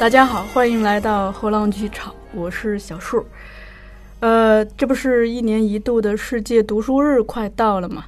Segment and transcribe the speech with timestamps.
[0.00, 3.26] 大家好，欢迎来到后浪剧场，我是小树。
[4.20, 8.06] 呃，这不是一年一度的世界读书日快到了吗？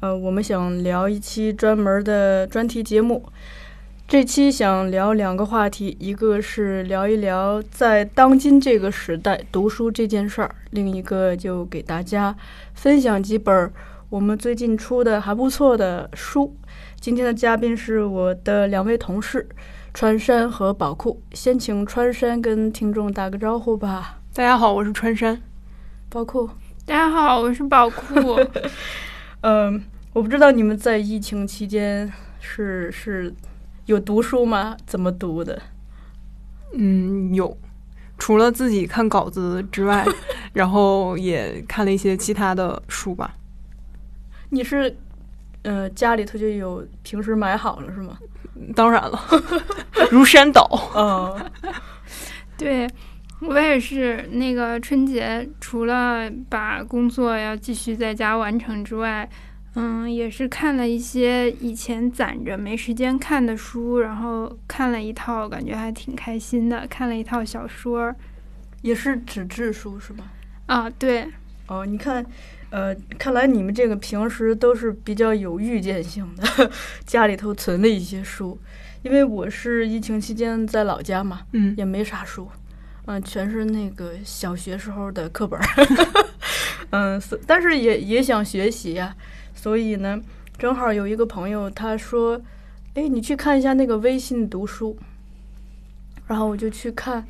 [0.00, 3.24] 呃，我们想聊一期专门的专题节目。
[4.08, 12.34] 这期想聊两个话题，一个是聊一聊在当今这个时代读书这件事儿，另一个就给大家
[12.74, 13.72] 分享几本
[14.10, 16.56] 我们最近出的还不错的书。
[16.98, 19.48] 今天的嘉宾是我的两位同事。
[19.94, 24.18] 川山和宝库，先请川山跟听众打个招呼吧。
[24.32, 25.38] 大家好，我是川山。
[26.08, 26.48] 宝库，
[26.86, 28.40] 大家好，我是宝库。
[29.42, 33.34] 嗯，我不知道你们在疫情期间是是
[33.84, 34.74] 有读书吗？
[34.86, 35.60] 怎么读的？
[36.72, 37.54] 嗯，有，
[38.16, 40.06] 除了自己看稿子之外，
[40.54, 43.34] 然后也看了一些其他的书吧。
[44.48, 44.96] 你是，
[45.62, 48.18] 呃，家里头就有平时买好了是吗？
[48.74, 49.20] 当然了，
[50.10, 50.68] 如山倒。
[50.94, 51.50] 嗯，
[52.58, 52.88] 对
[53.40, 54.28] 我也是。
[54.32, 59.28] 那个春节除了把工作要继续在家完成之外，
[59.74, 66.86] 嗯，也是看了一些以前攒着没时间看的书，然后看了一套，感觉还挺开心的。
[66.88, 68.14] 看了一套小说，
[68.82, 70.24] 也是纸质书是吗？
[70.66, 71.26] 啊，对。
[71.68, 72.24] 哦，你看。
[72.72, 76.70] 呃，看来你们这个平时都是比较有预见性的，
[77.04, 78.58] 家里头存了一些书。
[79.02, 82.48] 因为我是疫情期间在老家嘛，嗯，也没啥书，
[83.04, 85.66] 嗯，全是那个小学时候的课本儿，
[86.90, 89.14] 嗯，但是也也想学习呀，
[89.54, 90.18] 所以呢，
[90.56, 92.40] 正好有一个朋友他说，
[92.94, 94.96] 哎，你去看一下那个微信读书，
[96.28, 97.26] 然后我就去看，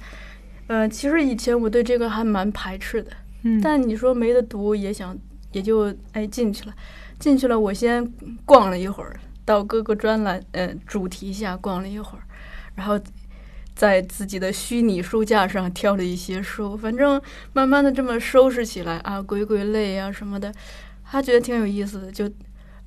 [0.69, 3.11] 嗯，其实以前我对这个还蛮排斥的，
[3.43, 5.19] 嗯，但你说没得读也想。
[5.53, 6.75] 也就哎进去了，
[7.19, 7.59] 进去了。
[7.59, 8.05] 我先
[8.45, 12.25] 逛了一会儿，到各个专栏嗯主题下逛了一会儿，
[12.75, 12.99] 然后
[13.75, 16.77] 在自己的虚拟书架上挑了一些书。
[16.77, 17.21] 反正
[17.53, 20.53] 慢慢的这么收拾起来啊，归归类啊什么的，
[21.05, 22.13] 他觉得挺有意思的。
[22.13, 22.31] 就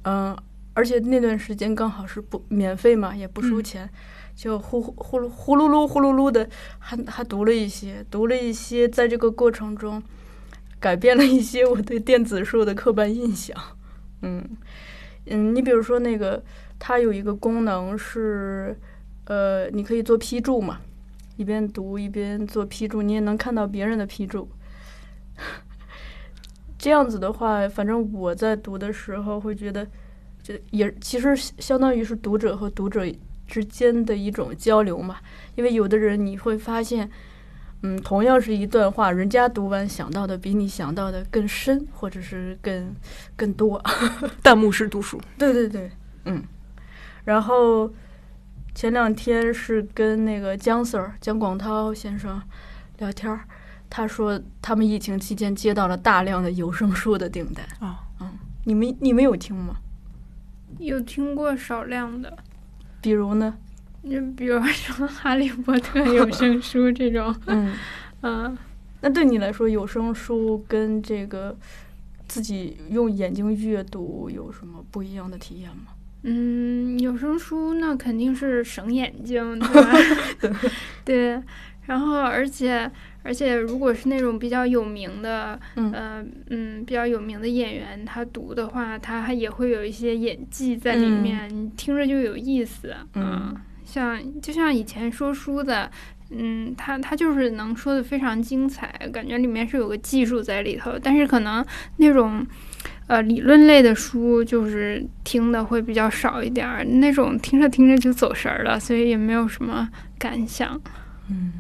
[0.04, 0.38] 嗯，
[0.74, 3.90] 而且那段时间刚好是不免费嘛，也不收钱，
[4.36, 6.48] 就呼呼呼噜呼噜噜呼噜噜的，
[6.78, 10.02] 还还读了一些，读了一些，在这个过程中。
[10.80, 13.56] 改变了一些我对电子书的刻板印象，
[14.22, 14.44] 嗯
[15.26, 16.44] 嗯，你比如说那个，
[16.78, 18.78] 它有一个功能是，
[19.26, 20.82] 呃，你可以做批注嘛，
[21.38, 24.48] 一边读一边做批注，你也能看到别人的批注。
[26.78, 29.88] 这样子的话，反正我在读的时候会觉得，
[30.44, 33.04] 就也其实相当于是读者和读者
[33.48, 35.18] 之间的一种交流嘛，
[35.56, 37.10] 因为有的人你会发现。
[37.86, 42.96] 嗯，同样是一段话，人家读完想到的比你想到的更深，或者是更
[43.36, 43.80] 更多。
[44.42, 45.92] 弹幕式读书，对对对，
[46.26, 46.44] 嗯。
[47.26, 47.94] 然后
[48.74, 52.42] 前两天是跟那个姜 Sir 姜广涛先生
[52.98, 53.42] 聊天儿，
[53.88, 58.32] 他说他们疫情期间接到了大量的有声书的订单啊，嗯，
[58.64, 59.76] 你们你们有听吗？
[60.80, 62.36] 有听过少量的，
[63.00, 63.56] 比如呢？
[64.10, 67.74] 就比如说《哈利波特》有 声书这种，嗯
[68.22, 68.58] 嗯，
[69.02, 71.56] 那对你来说，有声书跟这个
[72.28, 75.88] 自己用眼睛阅读有什么不一样的体验吗？
[76.24, 80.60] 嗯，有声书那肯定是省眼睛，对吧？
[81.06, 81.40] 对，
[81.86, 82.90] 然后而且
[83.22, 93.56] 而且，如果是那种比较有名的，嗯嗯，比较有名的演员，他读的话，他还也会有一些演技在里面，你听着就有意思，嗯。
[93.96, 95.90] 像就像以前说书的，
[96.30, 101.00] 嗯，他他就是能说的非常精彩，感觉里面是有个技术在里头。
[101.02, 101.66] 但是可能
[101.96, 102.46] 那种，
[103.08, 109.90] 呃，理论类的书就是听的会比较少一点儿，那种听着听着就走神儿了，所以也没有什么
[110.20, 110.78] 感想。
[111.30, 111.54] 嗯，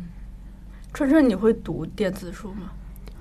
[0.94, 2.72] 川川，你会读电子书吗？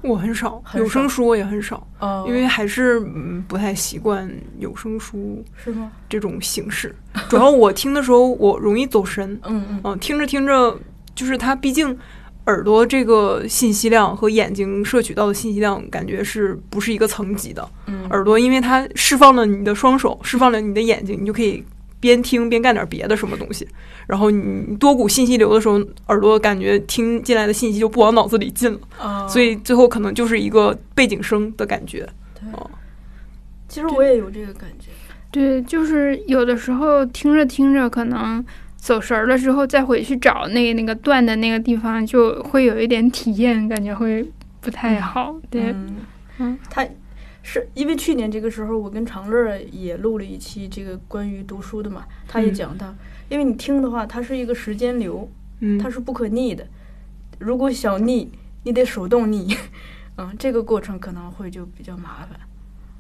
[0.04, 1.86] 我很少，有声书我也很少，
[2.26, 5.90] 因为还是嗯不太习惯有声书，是吗？
[6.08, 6.94] 这种形式，
[7.28, 10.78] 主要我听的时候我容易走神，嗯嗯，听着听着，
[11.14, 11.96] 就是它毕竟
[12.46, 17.66] 耳朵这个信息量和眼睛摄取到的信息量感觉是不是一个层级的？
[17.86, 21.64] 嗯，耳朵因为它释放了你的双手，释放了你的眼睛，你就可以。
[22.04, 23.66] 边听边干点别的什么东西，
[24.06, 32.06] 然后你多股信息流的时候，耳朵感觉听进来的信息就不往脑子里进了，所以最后可能就是一个背景声的感觉。
[32.34, 32.42] 对，
[33.68, 34.90] 其实我也有这个感觉。
[35.30, 38.44] 对，就是有的时候听着听着，可能
[38.76, 44.30] 走神了之后，再回去找那个那个断的那个地方，就会有一点体验，感觉会
[44.60, 45.34] 不太好。
[45.48, 45.74] 对，
[46.36, 46.86] 嗯，他。
[47.46, 52.92] 是因为去年这个时候，我跟长乐也录了一期这个关于读书的嘛，他也讲到，
[53.28, 55.28] 因为你听的话，它是一个时间流，
[55.60, 56.66] 嗯，它是不可逆的。
[57.38, 58.30] 如果想逆，
[58.62, 59.54] 你得手动逆，
[60.16, 62.30] 嗯，这个过程可能会就比较麻烦。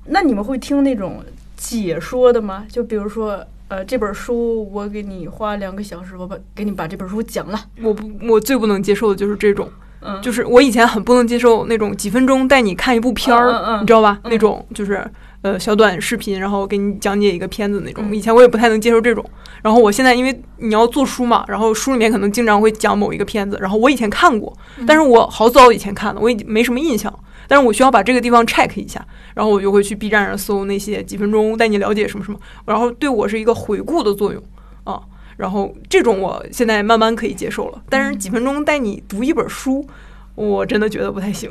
[0.06, 1.24] 那你们会听那种
[1.56, 2.66] 解说的吗？
[2.68, 7.58] 就比如说，呃，这本书我给你花两个小时，我把给你把这本书讲了。
[7.80, 9.70] 我不，我最不能接受的就是这种，
[10.04, 14.18] 嗯，就是我以前很不能接受那种几分钟带你看一部片儿，嗯嗯你知道吧？
[14.24, 15.04] 嗯那种就是
[15.42, 18.04] 呃小短视频，然后给你讲解一个片子那种。
[18.08, 19.24] 嗯以前我也不太能接受这种。
[19.62, 27.12] 然后我现在因为你要做书嘛，然后书里面可能经常会讲某一个片子，然后我以前看过，嗯但是我好早以前看的，我已经没什么印象。
[27.46, 29.04] 但是我需要把这个地方 check 一下，
[29.34, 34.42] 然后我就会去 B 站上搜那些几分钟带你了解什么什么，然后对我是一个回顾的作用
[34.84, 34.98] 啊。
[35.36, 39.86] 然后这种我现在慢慢可以接受了，但是几分钟带你读一本书，
[40.34, 41.50] 我真的觉得不太行。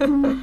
[0.00, 0.42] 嗯，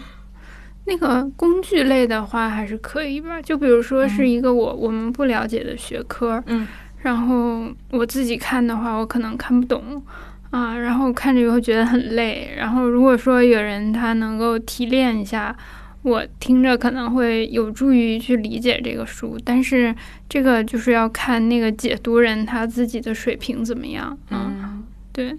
[0.86, 6.68] 那个工具类的话还是可以吧，就比如说是一个我我们不了解的学科，嗯，
[7.02, 10.02] 然后我自己看的话，我可能看不懂
[10.50, 12.54] 啊，然后看着以后觉得很累。
[12.58, 15.56] 然后如果说有人他能够提炼一下，
[16.04, 19.38] 我听着可能会有助于去理解这个书。
[19.44, 19.94] 但是
[20.30, 24.18] 这个就是要看那个解读人他自己的水平怎么样。
[24.30, 25.36] 嗯，嗯对，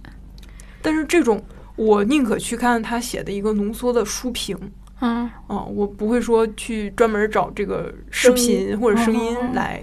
[0.83, 1.43] 但是这种
[1.77, 4.57] 我宁可去看他写的一个浓缩的书评
[5.01, 9.83] 嗯哦，我不会说去专门找这个视频或者声音哦来、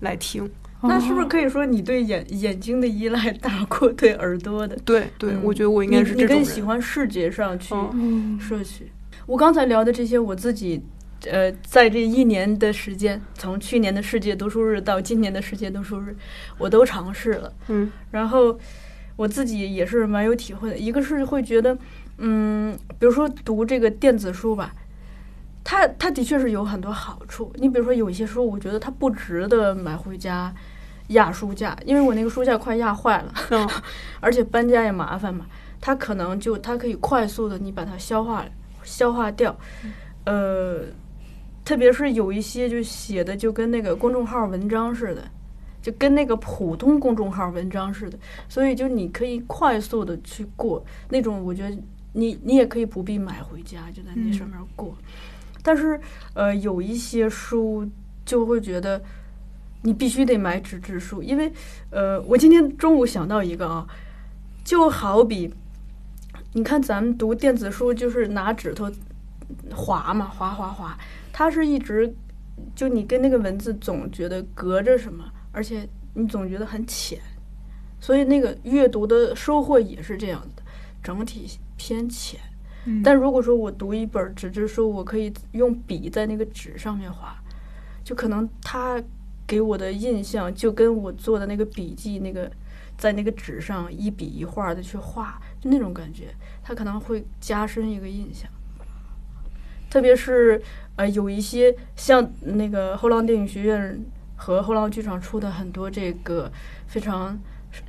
[0.00, 0.48] 来听。
[0.86, 1.26] 那是不是？
[1.26, 4.76] 可以说你对眼眼睛的依赖大过对耳朵的？
[4.84, 6.44] 对对，嗯我觉得我应该是你你这种人。
[6.44, 8.86] 更喜欢视觉上去嗯嗯摄取。
[9.26, 10.82] 我刚才聊的这些，我自己，
[11.30, 16.14] 呃，在这一年的时间，从去年的世界读书日到今年的世界读书日，
[16.58, 17.52] 我都尝试了。
[17.68, 18.58] 嗯然后
[19.16, 20.76] 我自己也是蛮有体会的。
[20.76, 21.76] 一个是会觉得，
[22.18, 24.74] 嗯，比如说读这个电子书吧，
[25.62, 27.50] 它它的确是有很多好处。
[27.54, 30.54] 你比如说有一些书，我觉得它不值得买回家
[31.08, 33.32] 压书架，因为我那个书架快压坏了。
[33.50, 33.66] 嗯
[34.20, 35.46] 而且搬家也麻烦嘛，
[35.80, 38.44] 它可能就它可以快速的你把它消化
[38.84, 39.58] 消化掉，
[40.24, 40.82] 呃，
[41.64, 45.22] 特别是有一些就写的就跟那个公众号文章似的，
[45.82, 51.76] 就跟那个普通公众号文章似的，所以就你可以快速的去过那种，我觉得
[52.12, 54.94] 你你也可以不必买回家，就在那上面过。
[55.62, 55.98] 但是
[56.34, 57.88] 呃，有一些书
[58.24, 59.02] 就会觉得
[59.82, 61.50] 你必须得买纸质书，因为
[61.90, 63.86] 呃，我今天中午想到一个啊，
[64.62, 65.52] 就好比
[66.54, 68.90] 你看咱们读电子书，就是拿指头
[69.72, 70.96] 划嘛，划划划，
[71.32, 72.14] 它是一直
[72.74, 77.20] 就你跟那个文字总觉得隔着什么，而且你总觉得很浅，
[78.00, 80.62] 所以那个阅读的收获也是这样的，
[81.02, 81.46] 整体
[81.76, 82.40] 偏浅。
[82.86, 87.34] 嗯但如果说我读一本纸质书，我可以用笔在那个纸上面画，
[88.04, 89.02] 就可能它
[89.46, 92.50] 给我的印象就跟我做的那个笔记那个
[92.96, 98.50] 在那个纸上一笔一画的去画，就那种感觉，它可能会加深一个印象。
[99.90, 100.60] 特别是
[100.96, 104.04] 呃，有一些像那个后浪电影学院
[104.36, 106.50] 和后浪剧场出的很多这个
[106.86, 107.38] 非常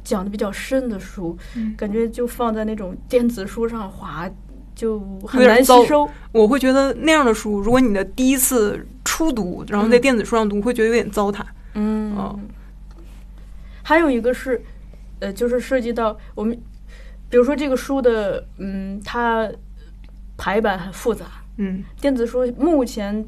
[0.03, 4.29] 讲的比较深的书，嗯感觉就放在那种电子书上划，
[4.75, 6.09] 就很难吸收。
[6.31, 11.41] 我会觉得那样的书，如果你的第一次初读，然后在嗯电子书上读，会觉得有点糟蹋。
[11.73, 12.39] 嗯，哦
[13.83, 14.61] 还有一个是，
[15.19, 16.59] 呃，就是涉及到我们，
[17.29, 19.47] 比如说这个书的，嗯，它
[20.37, 21.25] 排版很复杂。
[21.57, 23.25] 嗯电子书目前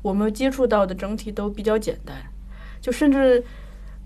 [0.00, 2.16] 我们接触到的整体都比较简单，
[2.80, 3.44] 就甚至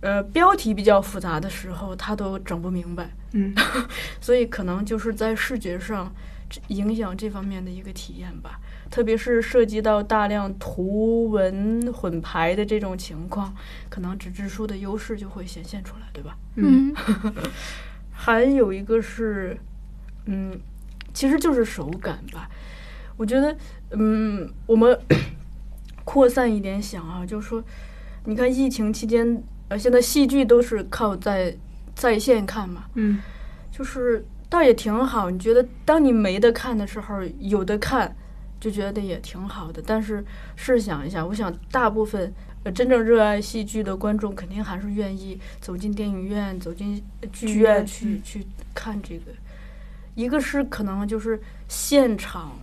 [0.01, 3.11] 呃标题比较复杂的时候，它都整不明白。
[3.33, 3.55] 嗯
[4.21, 13.55] 所以可能就是在视觉上这影响这方面的一个体验吧，特别是涉及到大量图文混排的这种情况，
[13.89, 16.37] 可能纸质书的优势就会显现出来，对吧？
[16.57, 17.35] 嗯嗯
[18.13, 19.57] 还有一个是，
[20.27, 20.59] 嗯，
[21.15, 22.49] 其实就是手感吧。
[23.17, 23.57] 我觉得，
[23.91, 24.99] 嗯，我们
[26.05, 27.63] 扩散一点想啊，就是说，
[28.25, 31.57] 你看疫情期间，呃，现在戏剧都是靠在
[31.95, 33.21] 在线看嘛，嗯
[33.71, 35.31] 就是倒也挺好。
[35.31, 38.15] 你觉得当你没得看的时候，有的看，
[38.61, 39.83] 就觉得也挺好的。
[39.87, 40.23] 但是
[40.57, 42.31] 试想一下，我想大部分
[42.65, 47.03] 呃真正热爱戏剧的观众，肯定还是愿意走进电影院、走进
[47.33, 49.33] 剧院去去看这个。
[50.17, 52.59] 一个是可能就是现场，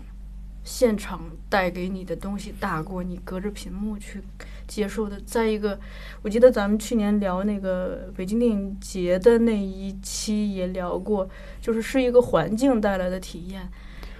[0.63, 4.21] 现场带给你的东西大过你隔着屏幕去
[4.67, 5.19] 接受的。
[5.25, 5.79] 再一个，
[6.21, 11.27] 我记得咱们去年聊那个北京电影节的那一期也聊过，
[11.61, 13.67] 就是是一个环境带来的体验。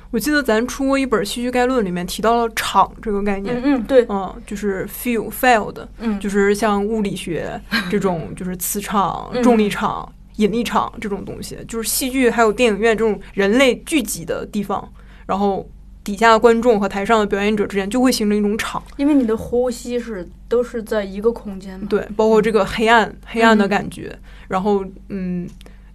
[0.10, 3.54] 我记得咱出过一本《戏剧概论》，里面提到了场这个概念。
[3.58, 7.60] 嗯嗯，对，嗯，就是 feel feel 的，嗯，就是像物理学
[7.92, 14.90] 这种，就是磁场、嗯重力场、引力场这种东西，就是戏剧还有电影院这种人类聚集的地方，
[15.26, 15.70] 然后
[16.08, 21.86] 底下的观众和台上的表演者之间就会形成一种场，因为你的呼吸是都是在一个空间嘛。
[21.90, 25.46] 对，包括这个黑暗黑暗的感觉，然后嗯，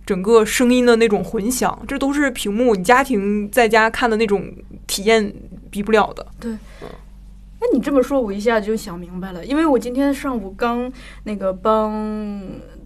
[0.05, 4.53] 整个声音的那种混响，这都是屏幕你家庭在家看的那种
[4.87, 5.33] 体验
[5.71, 6.27] 比不了的。
[6.39, 6.53] 对，
[6.83, 10.93] 那你这么说，我一下就想明白了，因为我今天上午刚
[11.25, 12.39] 那个帮。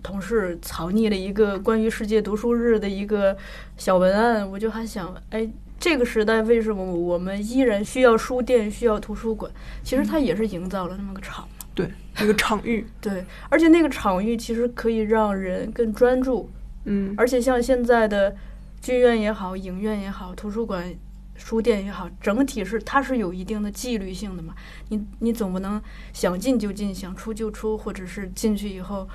[0.03, 3.37] 同事草拟了一个关于世界读书日的一个
[3.77, 9.51] 小文案，我就还想，哎，这个时代为什么我们依然需要书店、需要图书馆？
[9.83, 16.51] 其实它也是营造了那么个场，对，那个场域，对，而且那个场域其实可以让人更专注，
[16.85, 18.35] 嗯，而且像现在的
[18.81, 20.95] 剧院也好、影院也好、图书馆、
[21.37, 24.55] 书店也好，整体是它是有一定的纪律性的嘛，
[24.89, 25.81] 你你总不能
[26.13, 29.09] 想进就进，想出就出，或者是进去以后。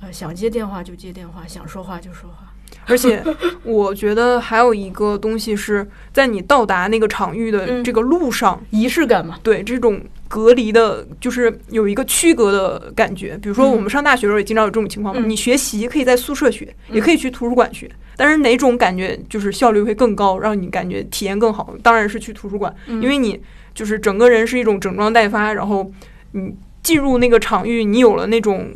[0.00, 2.54] 呃，想接电话就接电话，想说话就说话。
[2.86, 3.22] 而且，
[3.64, 9.38] 我觉得还有一个东西是在你到达那个场域的这个路上，仪式感嘛。
[9.42, 13.38] 对，这种隔离的，就是有一个区隔的感觉。
[13.42, 15.22] 比如说，我们上大学的时候也经常有这种情况嘛。
[15.26, 21.74] 你学习可以在宿舍学，也可以去图书馆学，但是哪种感觉就是效率会更高，让你感觉体验更好？
[21.82, 23.38] 当然是去图书馆，因为你
[23.74, 25.90] 就是整个人是一种整装待发，然后
[26.32, 28.68] 你进入那个场域，你有了那种。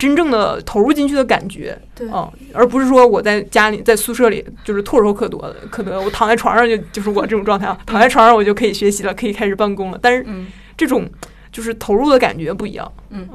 [0.00, 9.98] 真正的投入进去的感觉，对，嗯，而不是说我在家里在宿舍里就是唾手可得的，可得我躺在床上就 就是我这种状态啊，躺在床上我就可以学习了，可以开始办公了。
[10.00, 10.26] 但是
[10.74, 11.06] 这种
[11.52, 13.28] 就是投入的感觉不一样，嗯，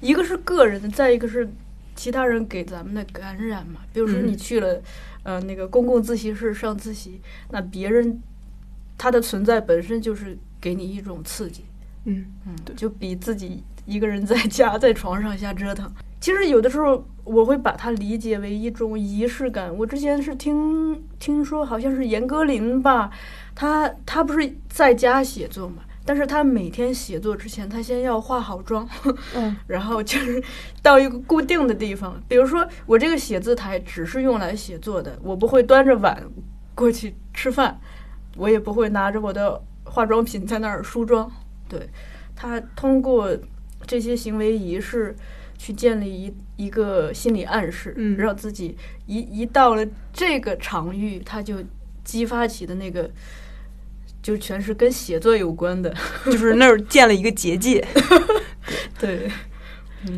[0.00, 1.48] 一个是个人的，再一个是
[1.94, 3.82] 其他人给咱们的感染嘛。
[3.92, 4.82] 比如说你去了
[5.22, 7.20] 呃那个公共自习室上自习，
[7.50, 8.20] 那别人
[8.96, 11.64] 他的存在本身就是给你一种刺激，
[12.06, 15.90] 嗯嗯，就比自己一个人在家 在床上瞎折腾。
[16.20, 19.74] 其实有的时候我会把它理解为一种仪式感。
[19.76, 23.10] 我之前是听听说，好像是严歌苓吧，
[23.54, 28.88] 他他不是在家写作嘛，但是他每天写作之前，他先要化好妆，
[29.34, 30.42] 嗯， 然后就是
[30.82, 36.20] 到一个固定的地方，比如说我这个写字台只是用来写作的，我不会端着碗
[36.74, 37.80] 过去吃饭，
[38.36, 41.30] 我也不会拿着我的化妆品在那儿梳妆。
[41.68, 41.88] 对
[42.34, 43.28] 他通过
[43.88, 45.16] 这些行为仪式。
[45.60, 48.76] 去建立一一个心理暗示，让自己
[49.06, 51.56] 一一到了这个场域，他就
[52.04, 53.10] 激发起的那个，
[54.22, 55.92] 就全是跟写作有关的，
[56.24, 57.84] 就是那儿建了一个结界。
[59.00, 59.28] 对，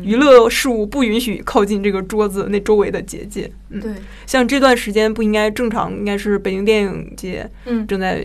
[0.03, 3.51] 娱乐事物不允许靠近这个桌子那周围的结界。
[3.69, 3.91] 嗯，对，
[4.27, 8.23] 像这段时间不应该正常，应该是北京电影节，嗯，正在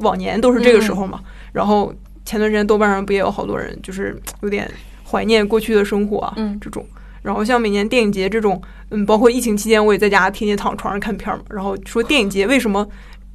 [0.00, 1.22] 往年都是这个时候嘛。
[1.54, 4.70] 然后前段时间豆瓣上不也有好多人，就是 有点。
[5.06, 6.84] 怀念过去的生活啊，嗯，这种，
[7.22, 11.44] 然后像每年电影节这种，嗯，包括疫情期间，我也在家天天躺床上看片嘛。
[11.50, 12.88] 然后说电影节为什么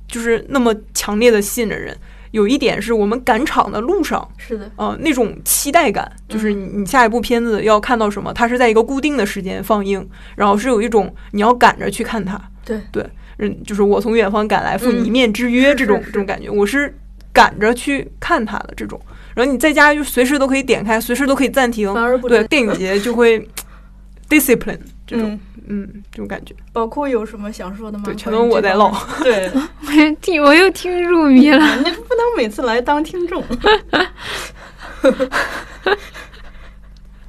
[0.06, 1.96] 就是那么强烈的吸引着人？
[2.32, 10.06] 有一点是我们赶场的路上，是的，呃，那种期待感，就是你你下一部片子要看到什么，它是在一个固定的时间放映，
[10.36, 13.06] 然后是有一种你要赶着去看它，对对，
[13.38, 16.94] 嗯，就是我从远方赶来赴你一面之约这种这种感觉，我是
[17.34, 19.00] 赶着去看它的这种。
[19.36, 21.94] 然后你在家就随时都可以点开，随时都可以暂停。
[22.28, 23.40] 对，电影节就会
[24.30, 26.54] discipline 这种，嗯，这种感觉。
[26.74, 28.04] 包括有什么想说的吗？
[28.06, 28.92] 对，全都我在唠。
[29.24, 31.76] 对，我 听我又听入迷了。
[31.78, 33.44] 你不能每次来当听众。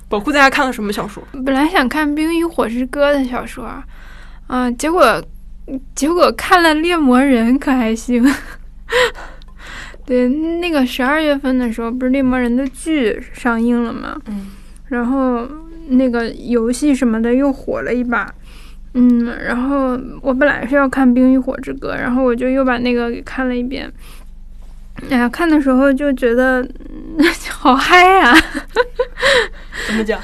[0.08, 1.22] 宝库大家看了什么小说？
[1.46, 3.64] 本来想看《冰与火之歌》的小说，
[4.48, 5.22] 啊，结果
[5.94, 8.24] 结果看了《猎魔人》，可还行。
[10.10, 14.20] 对，那个十二月份的时候，不是猎魔人的剧上映了嘛？
[14.26, 14.48] 嗯，
[14.88, 15.48] 然后
[15.86, 18.28] 那个游戏什么的又火了一把，
[18.94, 23.88] 嗯，然后我本来是要看《冰与火之歌》，然后我就又把那个给看了一遍。
[25.10, 26.68] 哎呀，看的时候就觉得
[27.48, 28.34] 好嗨呀！
[29.86, 30.20] 怎么讲？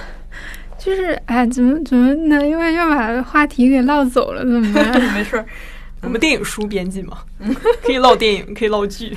[0.76, 2.45] 就是哎，怎么怎么呢？
[2.45, 5.00] 因为要把话题给唠走了，怎么办？
[5.14, 5.47] 没事儿，
[6.02, 7.19] 我们电影书编辑嘛，
[7.85, 9.16] 可以唠电影，可以唠剧。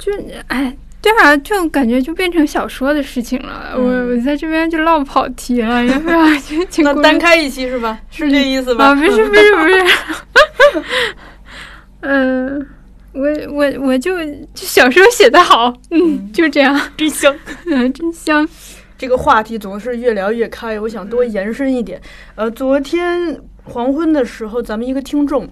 [0.00, 0.10] 就
[0.48, 3.74] 哎，对啊，就感觉就变成小说的事情了。
[3.76, 6.26] 我我在这边就唠跑题了，要不要
[6.70, 7.98] 就 那单开一期是吧？
[8.10, 8.86] 是这意思吧？
[8.86, 9.84] 啊，不是不是不是。
[12.00, 12.66] 嗯，
[13.12, 17.36] 我我我就就小说写的好，嗯，就这样，真香，
[17.70, 18.48] 嗯，真香。
[18.96, 22.00] 这个话题总是越聊越开，我想多延伸一点。
[22.34, 25.48] 呃，昨天黄昏的时候，咱们一个听众。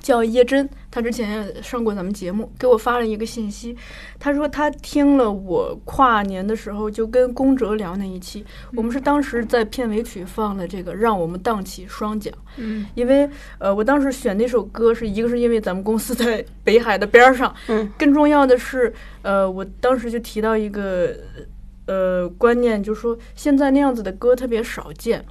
[0.00, 3.76] 叫叶真，他之前上过咱们节目，给我发了一个信息，
[4.20, 8.44] 他说他听了我跨年的时候就跟宫哲聊那一期，
[8.76, 21.12] 我们是当时在片尾曲放了这个让我们荡起双桨，嗯，因为呃我当时选那首歌是一个是因为咱们公司在北海的边上，嗯，更重要的是呃我当时就提到一个
[21.86, 25.24] 呃观念，就是说现在那样子的歌特别少见。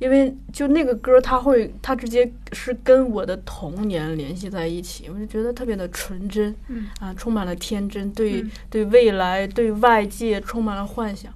[0.00, 11.30] 因为就那个歌，它会，它直接是跟我的童年联系在一起，我就觉得特别的纯真，嗯啊，充满了天真，对对未来、对外界充满了幻想。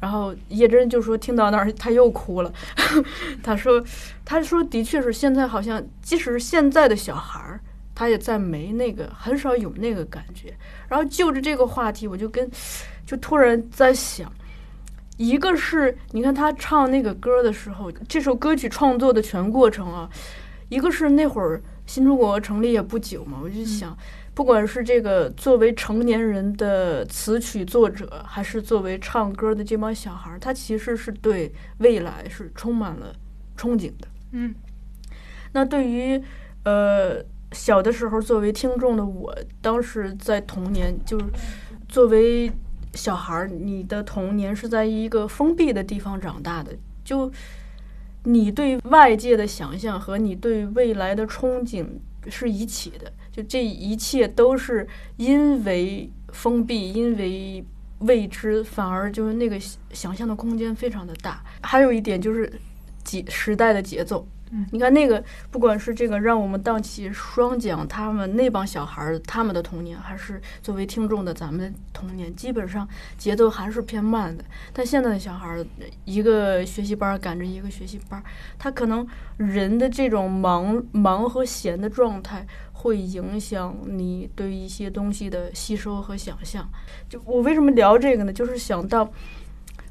[0.00, 2.52] 然后叶真就说，听到那儿他又哭了，
[3.40, 3.80] 他说，
[4.24, 7.60] 他说的确是现在好像，即使是现在的小孩儿，
[7.94, 10.52] 他也在没那个，很少有那个感觉。
[10.88, 12.50] 然后就着这个话题，我就跟，
[13.06, 14.32] 就突然在想。
[15.22, 20.10] 一个是你看他唱那个歌的时候，这首歌曲创作的全过程啊，
[20.68, 23.96] 一个是那会儿新中国成立也不久嘛，我就想，
[24.34, 33.14] 不管是这个作为成年人的词曲作者，还是作为唱歌的这帮小孩儿，他其实是对未来是充满了
[33.56, 34.08] 憧憬的。
[34.32, 34.52] 嗯，
[35.52, 36.20] 那对于
[36.64, 41.26] 呃小的时候作为听众的我，当时在童年就是
[41.88, 42.50] 作为。
[42.94, 47.30] 小孩儿，你的童年是在一个封闭的地方长大的，就
[48.24, 51.86] 你对外界的想象和你对未来的憧憬
[52.28, 57.64] 是一起的，就这一切都是因为封闭，因为
[58.00, 59.58] 未知，反而就是那个
[59.92, 61.42] 想象的空间非常的大。
[61.62, 62.52] 还有一点就是
[63.02, 64.26] 节时代的节奏。
[64.70, 72.86] 你看那个，不管是这个让我们荡起双桨，他们那帮小孩儿他们的童年，还是作为听众的咱们的童年，基本上
[73.16, 74.44] 节奏还是偏慢的。
[74.72, 75.64] 但现在的小孩儿，
[76.04, 78.22] 一个学习班赶着一个学习班，
[78.58, 79.06] 他可能
[79.38, 86.68] 人的这种忙忙和闲的状态，会影响你对一些东西的吸收和想象。
[87.08, 88.32] 就我为什么聊这个呢？
[88.32, 89.10] 就是想到。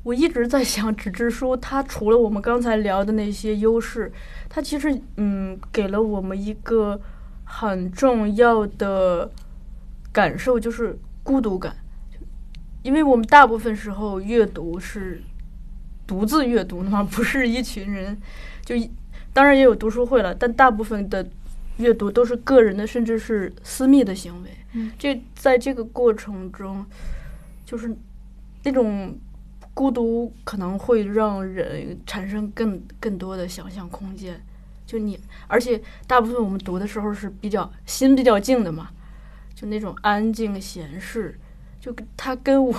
[0.03, 4.11] 我一直在想，纸质书它除了我们刚才聊的那些优势，
[4.49, 6.99] 它其实嗯给了我们一个
[7.43, 9.29] 很重要的
[10.11, 11.75] 感受，就是孤独感。
[12.81, 15.21] 因为我们大部分时候阅读是
[16.07, 18.19] 独自阅读的嘛，不是一群人，
[18.65, 18.75] 就
[19.31, 21.23] 当然也有读书会了，但大部分的
[21.77, 24.49] 阅读都是个人的，甚至是私密的行为。
[24.73, 26.83] 嗯，这在这个过程中，
[27.63, 27.95] 就是
[28.63, 29.15] 那种。
[29.73, 34.39] 孤独可能会让人产生更更多的想象空间，
[34.85, 38.89] 就你，而且大部分我们读的时候是比较心比较静的嘛，
[39.55, 41.39] 就那种安静闲适，
[41.79, 42.77] 就它跟我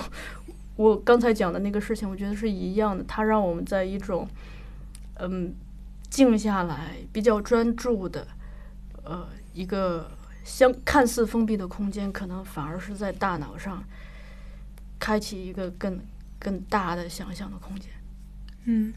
[0.77, 3.03] 我刚才讲的那个事情，我觉得是一样的。
[3.09, 4.29] 它让我们在一种
[5.17, 5.55] 嗯
[6.11, 8.27] 静下来、比较专注的
[9.03, 10.11] 呃一个
[10.45, 13.83] 相看似封闭的空间，可能反而是在大脑上
[14.99, 15.99] 开启一个更。
[16.43, 17.89] 更大的想象的空间，
[18.67, 18.93] 嗯，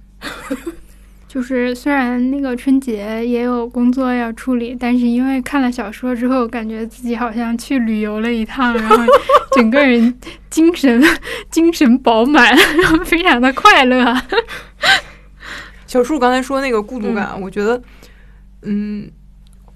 [1.28, 8.98] 就是虽然那个春节也有工作要处理，但是因为看了小说之后，感觉自己好像去旅游了一趟，然后
[9.56, 10.18] 整个人
[10.50, 11.04] 精神
[11.52, 14.16] 精神饱满，然后非常的快乐。
[15.86, 17.80] 小树刚才说那个孤独感，我觉得，
[18.64, 19.10] 嗯，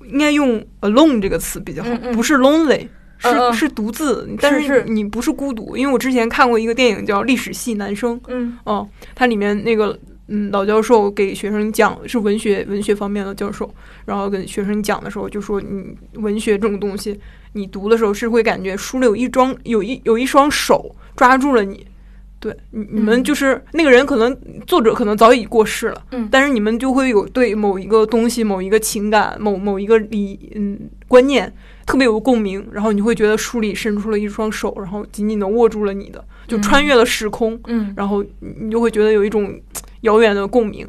[0.06, 2.88] 应该用 alone 这个词比较好，不是 lonely。
[3.20, 9.98] 是是独自，但是你不是孤独，因为我之前看过一个电影叫《历史系男生》，嗯，哦，它里面那个
[10.30, 13.70] 嗯老教授给学生讲是文学文学方面的教授，
[14.06, 17.20] 然后跟学生讲的时候就说，你文学这种东西，
[17.54, 21.86] 你读的时候是会感觉书里有一双有一有一双手抓住了你，
[22.40, 31.54] 对，你你们就是那个人可能作者可能早已过世了，嗯，但是你们就会有对某一个东西、某一个情感、某某一个理嗯观念。
[31.86, 39.60] 特别有共鸣，然后你会觉得书里伸出了一双手，然后紧紧的握住了你的，就穿越了时空，嗯，然后你就会觉得有一种
[40.02, 40.88] 遥远的共鸣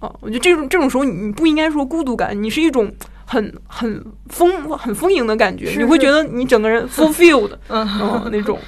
[0.00, 0.12] 啊！
[0.20, 2.92] 我觉得这种这种时候，你不应该说孤独感，你是一种
[3.24, 8.58] 很很丰很丰盈的感觉，你会觉得你整个人 fulfilled， 嗯，那种。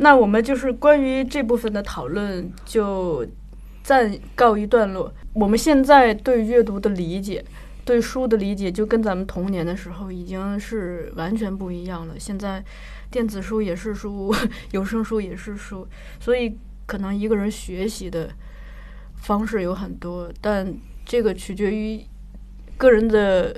[0.00, 3.26] 那我们就是关于这部分的讨论就
[3.82, 5.12] 暂告一段落。
[5.34, 7.44] 我们现在对阅读的理解。
[7.82, 12.14] 对书的理解就跟咱们童年的时候已经是完全不一样了。
[12.18, 12.62] 现在
[13.10, 14.32] 电子书也是书，
[14.70, 15.88] 有声书也是书，
[16.20, 18.30] 所以可能一个人学习的
[19.16, 20.72] 方式有很多，但
[21.04, 22.00] 这个取决于
[22.76, 23.56] 个人的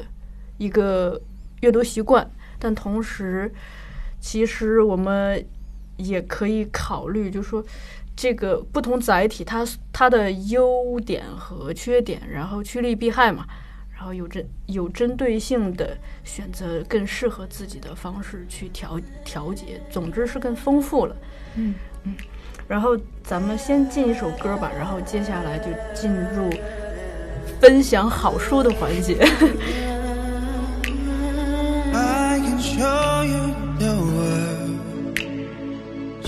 [0.57, 1.21] 一个
[1.61, 2.31] 阅读习惯。
[2.59, 3.53] 但同时，
[4.19, 5.45] 其实我们
[5.97, 7.65] 也可以考虑，就是说
[8.17, 13.47] 这个不同载体它它的优点和缺点，然后趋利避害嘛。
[13.91, 21.17] 然然后有针有针对性的选择更适合自己的方式去调调节，总之是更丰富了。
[21.55, 22.17] 嗯嗯，
[22.67, 26.51] 然后咱们先进一首歌吧，然后接下来就进入
[27.61, 29.19] 分享好书的环节。
[31.95, 34.62] I can show you the world.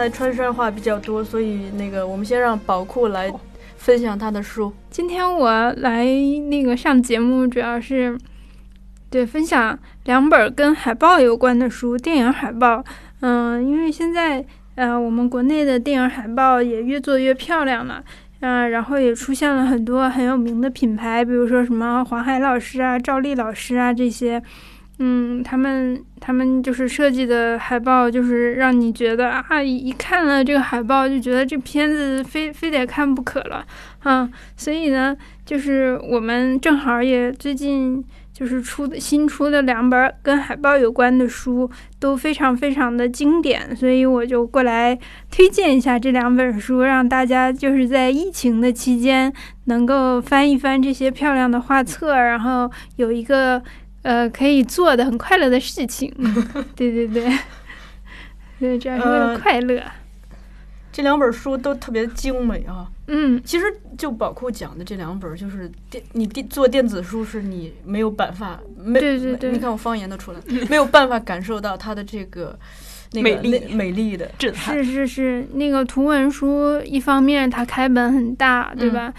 [0.00, 3.30] 才川山话比较多，所以那个我们先让宝库来
[3.76, 4.72] 分享他的书。
[4.88, 6.06] 今天我来
[6.48, 8.16] 那个上节目，主要是
[9.10, 12.82] 对分享两本跟海报有关的书，电影海报。
[13.20, 14.42] 嗯，因为现在
[14.76, 18.02] 呃，我们国内的电影海报也越做越漂亮了。
[18.40, 24.42] 嗯、然后也出现了很多很有名的品牌，比如说什么黄海老师啊、赵丽老师啊这些。
[25.02, 33.64] 嗯，他们他们就是设计的海报，就是让你觉得啊，一看了这个海报就觉得这片子非非得看不可了。
[34.04, 44.98] 嗯，所以呢，就是我们正好也最近就是出的新出的两本跟海报有关的书，都非常非常的经典，所以我就过来
[45.30, 49.32] 推荐一下这两本书，让大家就是在疫情的期间
[49.64, 53.62] 能够翻一翻这些漂亮的画册，然后有一个
[54.02, 56.12] 呃可以做的很快乐的事情。
[56.76, 57.38] 对对对，
[58.58, 59.82] 对，主要是为了呃快乐。
[60.92, 62.90] 这两本书都特别精美啊。
[63.06, 63.64] 嗯，其实
[63.96, 72.58] 就宝库讲的这两本，就是电你电做电子书是你没有办法没对对对你看我方言都出来了，没有办法感受到它的这个
[73.12, 74.30] 那个美丽美丽的。
[74.38, 74.84] 震撼是。
[74.84, 79.08] 是是，那个图文书一方面它开本很大，对吧？
[79.08, 79.14] 嗯、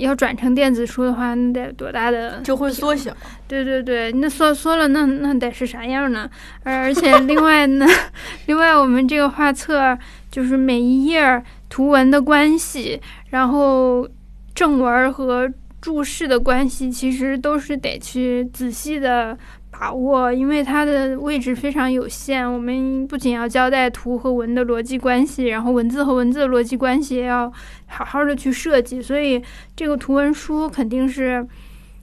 [0.00, 2.40] 要转成电子书的话，那得多大的？
[2.42, 3.14] 就会缩小，
[3.46, 6.28] 对对对，那缩缩了，那那得是啥样呢？
[6.64, 7.86] 而而且另外呢，
[8.46, 9.96] 另外我们这个画册
[10.30, 14.08] 就是每一页图文的关系，然后
[14.54, 15.48] 正文儿和
[15.80, 19.38] 注释的关系，其实都是得去仔细的
[19.80, 22.46] 把握，因为它的位置非常有限。
[22.46, 27.50] 我们不仅要交代图和文的逻辑关系，然后文字和文字的逻辑关系也要
[27.86, 29.00] 好好的去设计。
[29.00, 29.42] 所以
[29.74, 31.48] 这个图文书肯定是，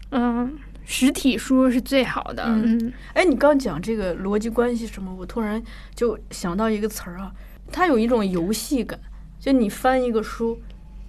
[0.09, 2.45] 嗯，实体书是最好的。
[2.47, 5.61] 嗯嗯哎，你刚讲这个逻辑关系什么，我突然
[5.93, 7.31] 就想到一个词儿啊，
[7.71, 8.99] 它有一种游戏感。
[9.39, 10.59] 就你翻一个书，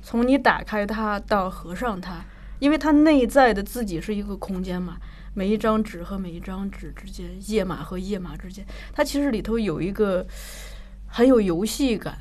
[0.02, 2.22] 从你打开它到合上它，
[2.59, 4.98] 因为它内在的自己是一个空间嘛，
[5.38, 10.27] 每一张纸和每一张纸之间，页码和页码之间，它其实里头有一个
[11.07, 12.18] 很有游戏感，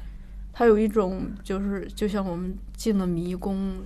[0.53, 3.77] 它有一种就是就像我们进了迷宫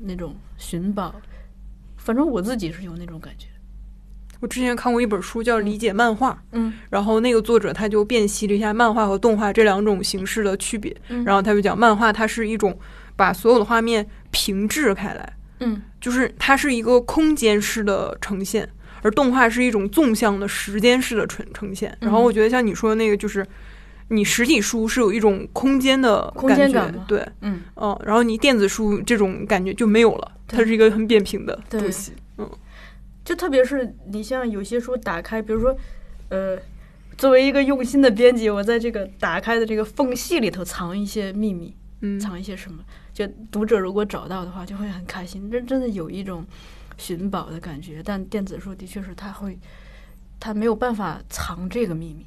[0.00, 1.14] 那种寻宝，
[1.96, 3.46] 反正我自己是有那种感觉。
[4.40, 12.76] 我之前看过一本书叫《理解漫画》，嗯，然后那个作者他就辨析了一下漫画和动画这两种形式的区别，嗯然后他就讲漫画它是一种
[13.14, 18.68] 把所有的画面平置开来，嗯就是它是一个空间式的呈现，
[19.00, 21.96] 而动画是一种纵向的时间式的呈呈现。
[22.00, 23.46] 然后嗯我觉得像你说的那个，就是
[24.08, 32.12] 你实体书是有一种空间的空感觉，间感对，嗯，嗯，然后你电子书这种感觉就没有了，它是一个很扁平的东西。
[32.36, 32.50] 嗯。
[33.24, 35.76] 就特别是你像有些书打开，比如说，
[36.30, 36.58] 呃，
[37.16, 45.50] 作为一个用心的编辑，我在这个打开的这个缝隙里头藏一些秘密，嗯，藏一些什么，就读者如果找到的话，就会很开心。
[45.50, 46.44] 这真的有一种
[46.96, 48.02] 寻宝的感觉。
[48.04, 49.58] 但电子书的确是它会，
[50.40, 52.26] 它没有办法藏这个秘密。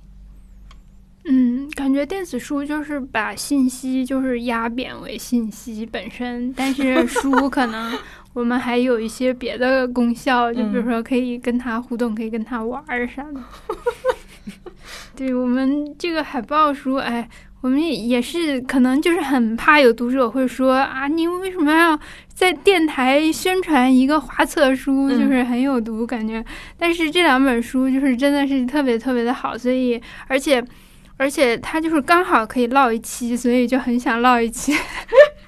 [1.27, 7.97] 嗯，感觉电子书就是把信息就是压扁为信息本身，但是书 可能
[8.33, 13.41] 我们还有一些别的功效，就比如嗯说可以跟它互动，可以跟它玩儿啥的。
[15.15, 17.27] 对我们这个海报书，哎，
[17.65, 21.99] 我们也也是可能就是很怕有读者会说啊，你为什么要
[22.31, 26.45] 在电台宣传一个画册书，嗯就是很有毒感觉。
[26.77, 30.63] 但是这两本书就是真的是特别特别的好，所以而且
[31.17, 34.71] 而且它就是刚好可以唠一期，所以就很想唠一期。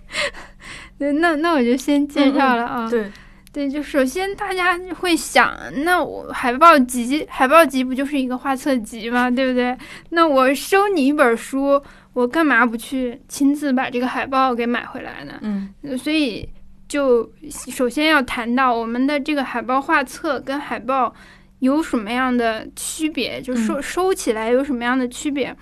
[0.98, 2.90] 对，那那我就先介绍了啊。
[2.90, 3.12] 对，
[3.54, 5.54] 对，就首先大家会想，
[5.84, 9.30] 那我海报集，海报集不就是一个画册集吗？
[9.30, 9.78] 对不对？
[10.10, 11.80] 那我收你一本书，
[12.18, 15.38] 我干嘛不去亲自把这个海报给买回来呢？
[15.44, 16.50] 嗯呃所以
[16.88, 21.14] 就首先要谈到我们的这个海报画册跟海报
[21.60, 25.56] 有什么样的区别，就收、收起来有什么样的区别。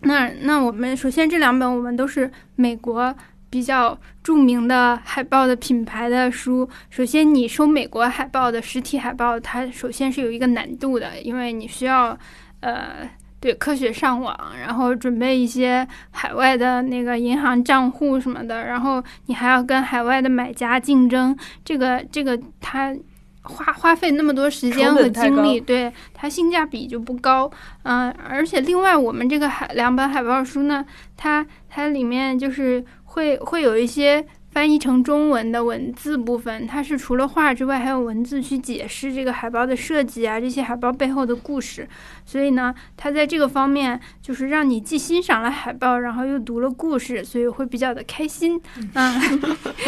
[0.00, 3.14] 那那我们首先这两本我们都是美国
[3.48, 6.68] 比较著名的海报的品牌的书。
[6.88, 12.18] 首先，你收美国海报的实体海报，它首先是有一个难度的，因为你需要
[12.58, 13.08] 呃。
[13.40, 22.94] 对，科学上网，然后准备一些海外的那个银行账户什么的，然后你还要跟海外的买家竞争，这个这个它
[23.42, 27.50] 花花费那么多时间和精力，对它性价比就不高。
[27.84, 30.84] 嗯、而且另外我们这个海两本海报书呢，
[31.16, 41.88] 它它里面就是会会有一些翻译成中文的文字部分，它是除了画之外，还有文字去解释这个海报的设计啊，这些海报背后的故事。
[42.26, 48.60] 所以呢，它在这个方面就是让你既欣赏了海报，然后又读了故事，所以会比较的开心。
[48.94, 49.40] 嗯，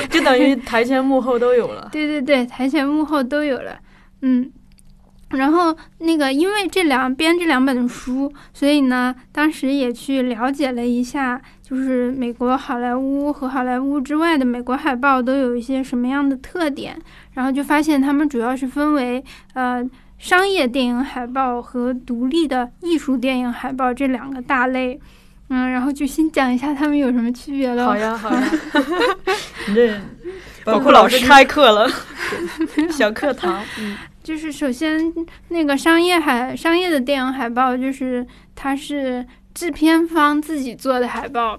[0.09, 1.89] 就等于台前幕后都有了。
[1.91, 3.81] 对对对，台前幕后都有了。
[4.21, 4.53] 嗯。
[5.31, 11.41] 然后那个，因为这两编这两本书，所以呢，当时也去了解了一下，
[11.73, 16.95] 就是美国好莱坞和好莱坞之外的美国海报都有一些什么样的特点，
[17.33, 19.83] 然后就发现他们主要是分为呃
[20.19, 25.01] 商业电影海报和独立的艺术电影海报这两个大类。
[25.49, 27.87] 嗯，然后就先讲一下他们有什么区别了。
[27.87, 28.43] 好呀好呀，
[29.69, 29.99] 你这
[30.65, 31.89] 宝库老师开课了，
[32.93, 33.63] 小课堂。
[33.81, 35.13] 嗯就是首先
[35.49, 41.59] 那个商业海商业的电影海报，就是它是制片方自己做的海报，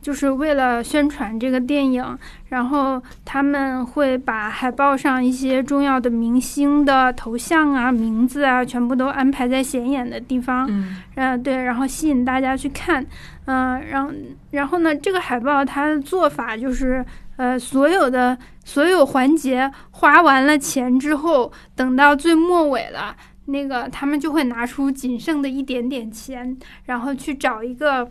[0.00, 2.18] 就是为了宣传这个电影，
[2.50, 10.66] 然后他们会把海报上一些重要的明星的头像啊、名字啊，全部都安排在显眼的地方。
[10.70, 13.04] 嗯嗯，对，然后吸引大家去看，
[13.46, 14.12] 嗯、然后
[14.52, 17.04] 然后呢，这个海报它的做法就是，
[17.36, 28.08] 呃，所有的所有环节花完了钱之后，等到最末尾了，那个他们就会拿出仅剩的一点点钱，然后去找一个，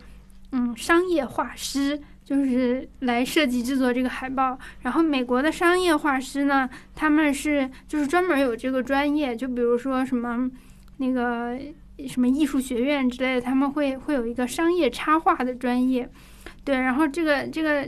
[0.52, 2.00] 嗯，商业画师。
[2.24, 10.50] 就是来设计制作这个海报，然后美国的商业画师呢，他们是就是专门有这个专业，就比如说什么
[10.96, 11.54] 那个
[12.08, 16.08] 什么艺术学院之类的，他们会会有一个商业插画的专业，
[16.64, 17.86] 对，然后这个这个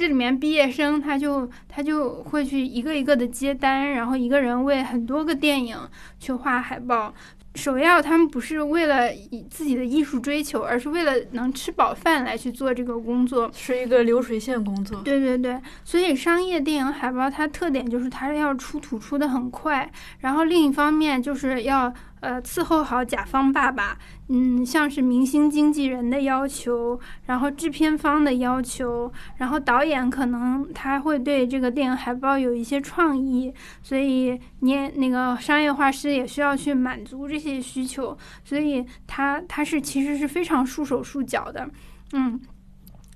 [0.00, 5.76] 这里面毕业生他就他就会去一个一个的接单，然后一个人为很多个电影
[6.18, 7.12] 去画海报。
[7.56, 13.50] 首要，他们不是为了以自己的艺术追求，而是为了能吃饱饭来去做这个工作。
[13.54, 15.02] 是一个流水线工作。
[15.02, 33.52] 对对对，所以商业电影海报它特点就是它要出图出的很快，然后另一方面就是要呃伺候好甲方爸爸，嗯，像是明星经纪人的要求，然后制片方的要求，然后导演可能他会对这个电影海报有一些创意，
[33.82, 41.68] 所以你也那个商业画师也需要去满足这些需求，所以他他是其实是非常束手束脚的，
[42.12, 42.40] 嗯。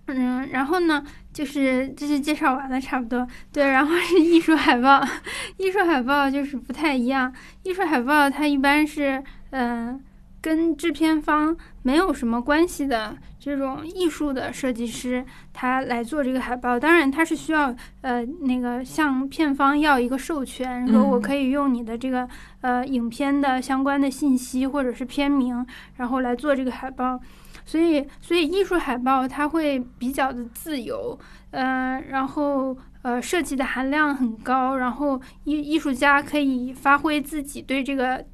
[0.06, 3.26] 嗯，然后呢，就是这就介绍完了，差不多。
[3.50, 5.02] 对，然后是艺术海报，
[5.56, 7.32] 艺术海报就是不太一样。
[7.62, 9.98] 艺术海报它一般是，嗯、
[10.42, 16.78] 跟制片方没有什么关系的这种艺术的设计师，他来做这个海报。
[16.78, 22.28] 当然，他是需要呃那个向片方要一个授权，说我嗯可以用你的这个
[22.60, 27.18] 呃影片的相关的信息或者是片名，然后来做这个海报。
[27.64, 31.18] 所以，所以艺术海报它会比较的自由，
[31.50, 38.24] 呃，然后呃设计的含量很高，然后艺艺术家可以发挥自己对这个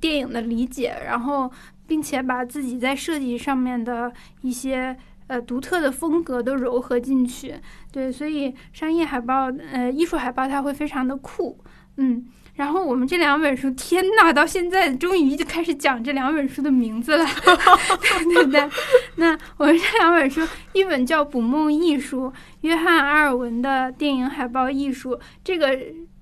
[0.00, 1.50] 电影的理解，然后
[1.86, 4.96] 并且把自己在设计上面的一些
[5.28, 7.54] 呃独特的风格都糅合进去。
[7.92, 11.58] 对，所以商业海报，呃，艺术海报它会非常的酷，
[11.96, 12.26] 嗯。
[12.60, 17.24] 然后我们这两本书，天呐，到现在终于就开始讲这两本书的名字了，
[18.02, 18.70] 对对对。
[19.16, 22.26] 那我们这两本书，一本叫《捕梦艺术》，
[22.60, 25.18] 约翰·阿尔文的电影海报艺术。
[25.42, 25.74] 这个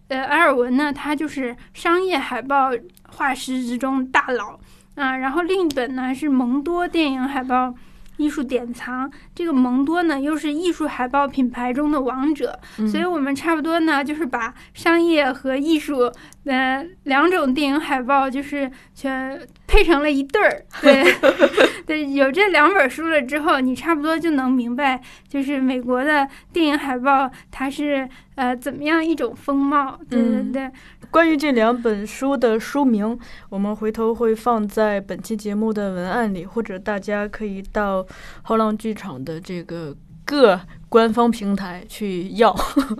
[0.07, 2.71] 呃，阿尔文呢，他就是商业海报
[3.09, 4.61] 画师之中大佬
[4.95, 5.17] 啊。
[5.17, 7.75] 然后另一本呢是蒙多电影海报
[8.19, 9.11] 艺术典藏。
[9.35, 12.59] 这个蒙多呢，又是艺术海报品牌中的王者。
[12.79, 16.13] 嗯所以我们差不多呢，就是把商业和艺术
[16.45, 20.63] 呃两种电影海报，就是全配成了一对儿。
[20.83, 21.05] 对
[21.87, 29.99] 对，有这两本书了之后，你差不多就能明白，就是美国的电影海报它是呃怎么样一种风貌。
[30.09, 30.71] 对对嗯对，
[31.11, 33.19] 关于这两本书的书名，
[33.49, 38.07] 我们回头会放在本期节目的文案里，或者大家可以到
[38.43, 42.55] 后浪剧场的这个各官方平台去要。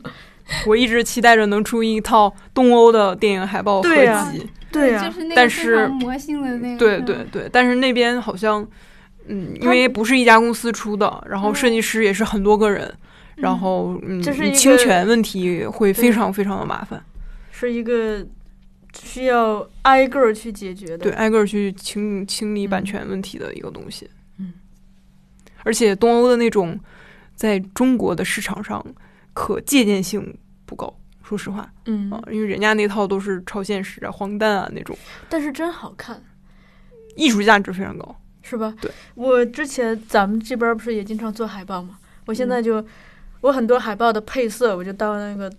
[0.67, 4.49] 我一直期待着能出一套东欧的电影海报合对呀集。
[4.73, 6.79] 对呀、就是那个但是魔性的那个。
[6.79, 8.67] 对嗯对对，但是那边好像，
[9.27, 12.91] 嗯，因为不是一家公司出的，然后设计师也是很多个人，
[13.37, 17.03] 然后嗯，你这是侵权问题会非常非常的麻烦，
[17.59, 18.27] 是一个
[18.95, 20.99] 需要挨个儿去解决的。
[20.99, 24.09] 对，挨个儿去清清理版嗯权问题的一个东西。
[24.39, 24.53] 嗯，
[25.65, 26.79] 而且东欧的那种，
[27.35, 28.85] 在中国的市场上
[29.33, 30.95] 可借鉴性不高。
[31.23, 34.97] 说实话嗯啊，因为人家那套都是超现实啊、荒诞啊那种，
[35.29, 36.23] 但是真好看，
[37.17, 38.21] 艺术价值非常高。
[38.41, 38.75] 是吧？
[38.81, 41.99] 对，我之前咱们这边不是也经常做海报吗？
[42.25, 42.83] 我现嗯在就、
[43.43, 45.53] 我很多海报的配色，我就到那个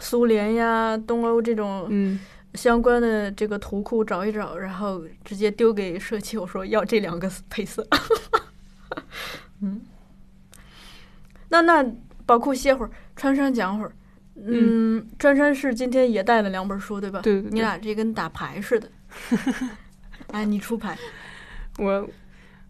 [0.00, 2.18] 苏联呀、东欧这种嗯，
[2.54, 7.86] 相关的这个图库找一找，然后直接丢给社企，我说要这两个配色。
[9.62, 9.80] 嗯，
[11.48, 11.84] 那那
[12.26, 13.92] 宝库歇会儿，川山讲会儿。
[14.34, 17.20] 嗯，川山是今天也带了两本书，对吧？
[17.22, 18.90] 对对对你俩这跟打牌似的。
[20.32, 20.96] 哎，你出牌。
[21.78, 22.06] 我，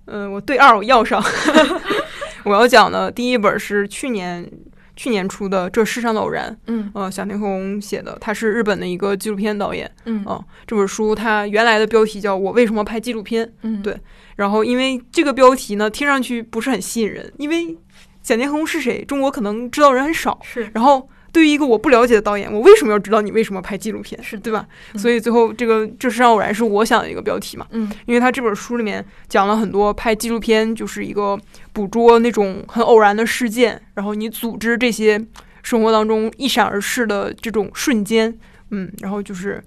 [0.05, 1.21] 嗯、我对二我要上。
[2.45, 4.49] 我要讲的第一本是去年
[4.97, 9.91] 去年出的《这世上的偶然》，嗯呃，小天空写的，他是日本的一个纪录片导演。
[10.07, 13.97] 嗯哦这本书它原来的标题叫《我为什么拍纪录片》，嗯，对
[14.37, 17.77] 然后因为这个标题呢听上去不是很吸引人，因为
[18.23, 20.41] 小天空是谁，中国可能知道人很少。
[20.43, 24.19] 是然后对于一个我不了解的导演，我为什么要知道你为什么拍纪录片？
[24.23, 24.67] 是对吧？
[24.95, 27.67] 嗯所以最后这个《这是让偶然》是我想的一个标题嘛。
[27.73, 31.39] 嗯因为他这本书里面讲了很多拍纪录片，就是一个
[31.75, 35.23] 捕捉那种很偶然的事件，然后你组织这些
[35.63, 38.35] 生活当中一闪而逝的这种瞬间，
[38.71, 39.63] 嗯，然后就是，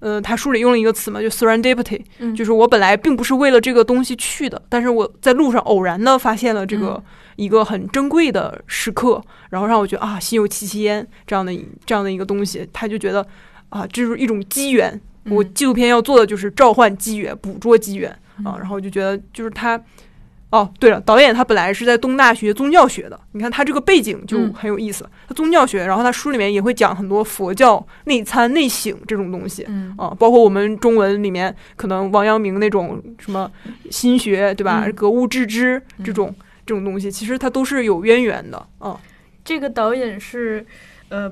[0.00, 7.02] 呃，他书里用了一个词嘛，就 serendipity，嗯，就是我本来并不是为了这个东西去的，但是我在路上偶然的发现了这个嗯
[7.36, 11.52] 一个很珍贵的时刻，然后让我觉得啊，心有戚戚焉这样的
[11.84, 13.26] 这样的一个东西，他就觉得
[13.70, 15.00] 啊，这是一种机缘。
[15.24, 18.10] 我嗯纪录片要做的就是召唤机缘，捕捉机缘
[18.44, 19.80] 啊，嗯然后我就觉得就是他。
[20.50, 25.06] 哦，对了，导演他本来是在东大学宗教学的，你看他这个背景就嗯很有意思。
[25.28, 29.64] 他宗教学，然后他书里面也会讲很多佛教内参内省这种东西。
[29.68, 33.50] 嗯啊，包括我们中文里面可能王阳明那种什么
[33.90, 34.84] 心学，对吧？
[34.86, 36.34] 嗯格物致知嗯这种、
[36.64, 38.98] 这种东西，其实它都是有渊源的啊。
[39.44, 40.64] 这个导演是，
[41.10, 41.30] 呃，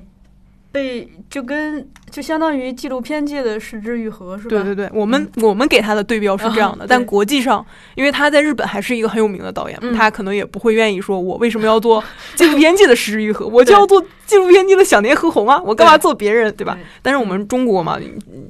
[0.77, 4.51] 被就跟就相当于纪录片界的失之愈合是吧？
[4.51, 7.65] 对对对，我们、我们给他的对标是这样的，啊但国际上，
[7.95, 12.05] 因为他在日本还是一个很有名的导演，嗯他可能也不会愿意说，我为什么要做
[12.35, 16.79] 纪录片界的失之愈合，我就要做纪录片界的小年和红啊，我干嘛做别人，对吧？
[17.01, 17.99] 但是我们中国嘛，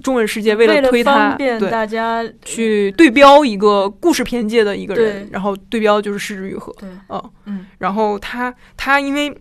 [0.02, 1.70] 中文世界为了推他方，便对。
[1.70, 7.30] 大家去对标一个故事片界的一个人，然后对标就是失之愈合，对，嗯。
[7.46, 7.66] 嗯。
[7.78, 9.32] 然后他他因为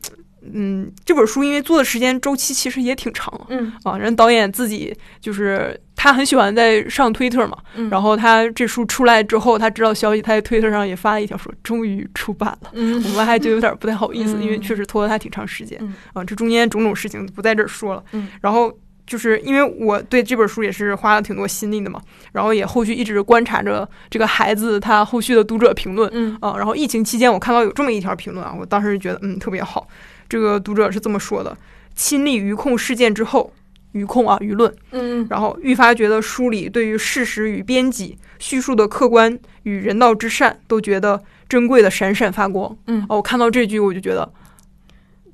[0.53, 12.71] 嗯，这本书因为做的时间周期其实也挺长嗯啊，人导演自己就是他很喜欢在上推特嘛，嗯，然后他这书出来之后，他知道消息，他在推特上也发了一条说终于出版了。
[12.73, 16.23] 嗯我们还就有点不太好意思，嗯因为确实拖了他挺长时间嗯啊。
[16.23, 18.03] 这中间种种事情不在这儿说了。
[18.11, 18.71] 嗯然后
[19.07, 22.01] 就是因为我对这本书也是花了挺多心力的嘛，
[22.33, 26.55] 然后也后续一直观察着这个孩子他后续的读者评论嗯啊。
[26.57, 29.87] 然后疫情期间我看到有这么一条评论啊，我当时就觉得嗯特别好。
[30.27, 31.57] 这个读者是这么说的：
[31.95, 33.53] 亲历余控事件之后，
[33.93, 42.75] 余控啊舆论，嗯然后愈发觉得书里对于事实与编辑、叙述的客观与人道之善，都觉得珍贵的闪闪发光。
[42.87, 44.29] 嗯哦，我看到这句我就觉得，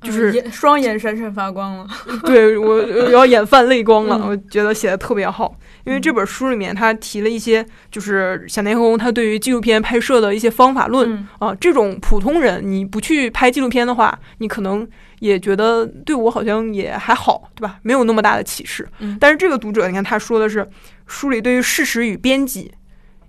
[0.02, 1.86] 就是嗯眼双眼闪闪发光了。
[2.24, 5.56] 对我我要眼泛泪光了，嗯我觉得写的特别好。
[5.84, 14.86] 因为这本书里面他提了一些，就是小田和宏他对于纪录片拍摄的一些方法论、嗯啊，这种普通人你不去拍纪录片的话，你可能
[15.20, 17.78] 也觉得对我好像也还好，对吧？
[17.82, 18.88] 没有那么大的启示。
[19.00, 20.68] 嗯但是这个读者，你看他说的是
[21.06, 22.72] 书里对于事实与编辑，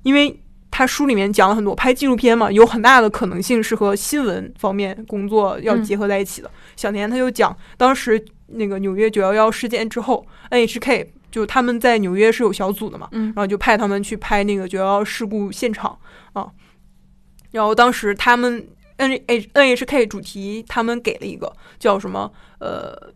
[0.04, 0.40] 因为
[0.70, 6.50] 他书里面讲了很多拍纪录片嘛，有很大的可能性是和新闻方面工作要嗯结合在一起的。
[6.76, 15.98] 小田他就讲当时那个纽约九幺幺事件之后，NHK 就他们在纽约是有小组的嘛，嗯然后就派他们去拍那个九幺幺事故现场
[16.34, 16.48] 啊。
[17.50, 18.68] 然后当时他们
[18.98, 23.12] N H N H K 主题他们给了一个叫什么呃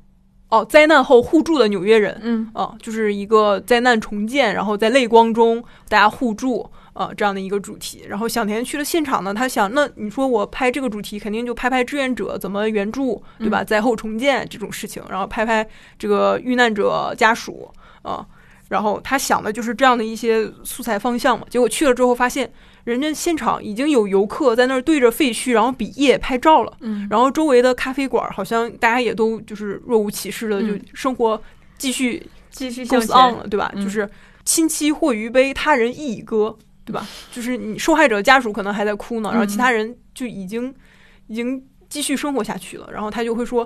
[0.50, 8.06] 哦灾难后互助的纽约人嗯啊，就是一个灾难重建，然后在泪光中大家互助啊这样的一个主题。
[8.08, 13.64] 然后小田去了现场呢，他想那你说我拍这个主题，肯定就拍拍志愿者怎么援助对吧？
[13.64, 15.68] 灾后重建这种事情，然后拍拍
[16.00, 17.70] 这个遇难者家属
[18.08, 18.26] 啊。
[18.70, 22.52] 然后他想的就是这样的一些素材方向嘛，结果去了之后发现，
[22.84, 31.42] 人家现场已经有游客在那儿对着废墟，然后比耶拍照了，嗯然后周围的咖啡馆好像大家也都就是若无其事的，嗯就生活
[31.78, 33.40] 继续继续 goes 向 on 前。
[33.40, 33.72] 了，对吧？
[33.74, 34.10] 嗯就是
[34.44, 36.54] 亲戚或余悲，他人亦已歌，
[36.84, 37.08] 对吧？
[37.32, 40.76] 就是你受害者家属可能还在哭呢，然后其他人就已经
[41.28, 43.66] 已经继续生活下去了，然后他就会说。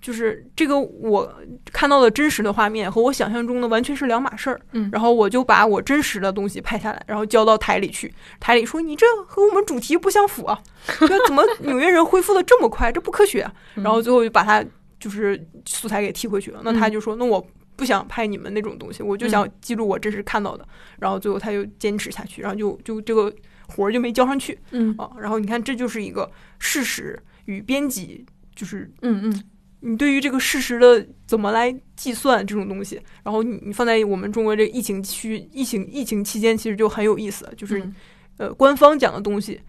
[0.00, 1.30] 就是这个我
[1.72, 8.12] 看到的真实的画面和我想象中的完全是两码事儿，嗯然后我就把我真实的东西拍下来，然后交到台里去。
[8.38, 10.58] 台里说你这和我们主题不相符啊，
[10.98, 12.90] 这怎么纽约人恢复的这么快？
[12.90, 14.64] 这不科学啊、 嗯然后最后就把他
[14.98, 16.60] 就是素材给踢回去了。
[16.64, 17.46] 那他就说，那我
[17.76, 20.66] 不想拍你们那种东西，我就想记录我真实看到的。
[20.98, 23.32] 然后最后他就坚持下去，然后就就这个
[23.68, 25.10] 活儿就没交上去嗯啊。
[25.18, 28.24] 然后你看，这就是一个事实与编辑，
[28.54, 29.44] 就是嗯嗯
[29.80, 37.94] 你对于这个事实的怎么来计算这种东西，然后你你放在我们中国这个疫情区疫情疫情期间，其实就很有意思，就是、嗯
[38.38, 39.60] 呃官方讲的东西。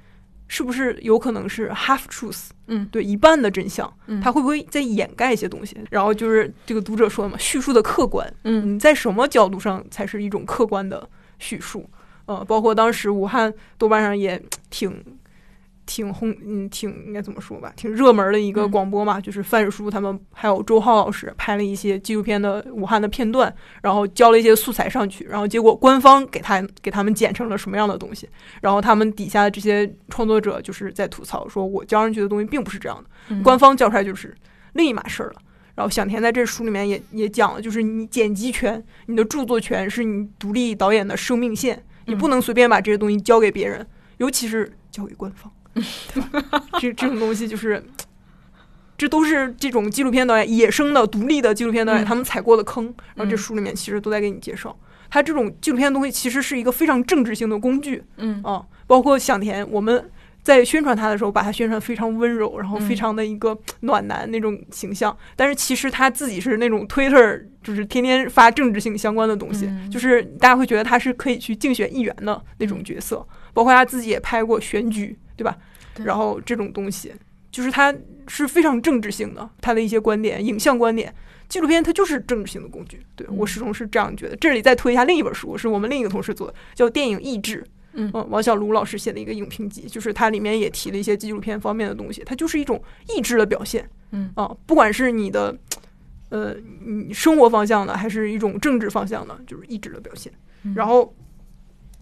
[0.54, 2.50] 是不是有可能是 half truth？
[2.68, 5.78] 嗯对，一半的真相，嗯他会不会在掩盖一些东西？
[5.90, 11.10] 然后就是这个读者说的嘛，叙述的客观，嗯你在什么角度上才是一种客观的
[11.40, 11.90] 叙述？
[12.26, 15.02] 呃，包括当时武汉豆瓣上也挺
[15.94, 28.30] 挺轰，嗯，挺应该怎么说吧，挺热门的一个嗯广播嘛，就是范史书他们还有周浩老师拍了一些纪录片的武汉的片段，然后交了一些素材上去，然后结果官方给他给他们剪成了什么样的东西，
[28.62, 33.10] 然后他们底下的这些创作者就是在吐槽，说我交上去的东西并不是这样的。
[33.28, 34.34] 嗯官方交出来就是
[34.74, 35.42] 另一码事儿了。
[35.76, 43.86] 然后想田在这书里面也也讲了，就是你剪辑权、你的著作权是你独立导演的生命线，你不能随便把这些东西交给别人，
[44.18, 45.52] 尤其是交给官方？
[46.80, 47.84] 这 这种东西就是，
[48.98, 52.86] 这都是这种纪录片导演野生的、独立的纪录片导演、嗯他们踩过的坑。
[53.16, 54.78] 然后这嗯书里面其实都在给你介绍，
[55.10, 60.10] 他这种纪录片的东西其实是一个非常政治性的工具，嗯啊，包括响田，我们
[60.44, 65.16] 在宣传他的时候，把他宣传非常温柔，然后非嗯常的一个暖男那种形象。
[65.36, 73.26] 但是其实他自己是那种 Twitter，就是天天发政治性相关的东西，嗯就是大家会觉得他是可以去竞选议员的那种角色。
[73.54, 75.58] 包括他自己也拍过选举，对吧？
[75.94, 77.14] 对然后这种东西，
[77.52, 77.94] 就是它
[78.28, 81.14] 是非常政治性的，他的一些观点、影像观点。
[81.50, 84.38] 纪录片它就是政治性的工具，对我嗯始终是这样觉得。
[84.38, 87.62] 这里再推一下另一本书，是我们另一个同事做的，叫《电影意志》。
[87.94, 93.86] 嗯嗯，王小卢老师写的一个影评集，就是它里面也提了一些纪录片方面的东西，它就是一种意志的表现。
[94.12, 95.54] 嗯啊，不管是你的
[96.30, 96.56] 呃
[96.86, 100.32] 你生活方向的，还是一种政治方向的，就是意志的表现。
[100.64, 101.14] 嗯然后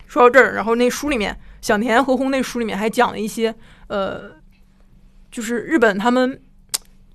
[0.06, 3.54] 说到这儿，然后那书里面，小田和宏那书里面还讲了一些
[3.88, 4.32] 呃，
[5.32, 6.42] 就是日本他们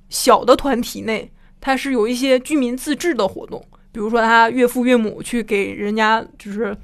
[0.09, 1.31] 小的团体内，
[1.61, 6.77] 它是有一些居民自治的活动，比如说他岳父岳母去给人家就是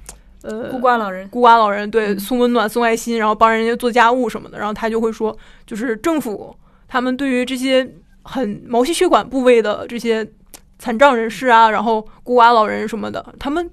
[0.42, 5.36] 呃孤寡老人，孤寡老人对嗯送温暖、送爱心，然后帮人家做家务什么的，然后他就会说，
[5.66, 6.56] 就是政府
[6.88, 7.88] 他们对于这些
[8.22, 10.26] 很毛细血管部位的这些
[10.78, 13.70] 残障人士啊，然后孤寡老人什么的，他们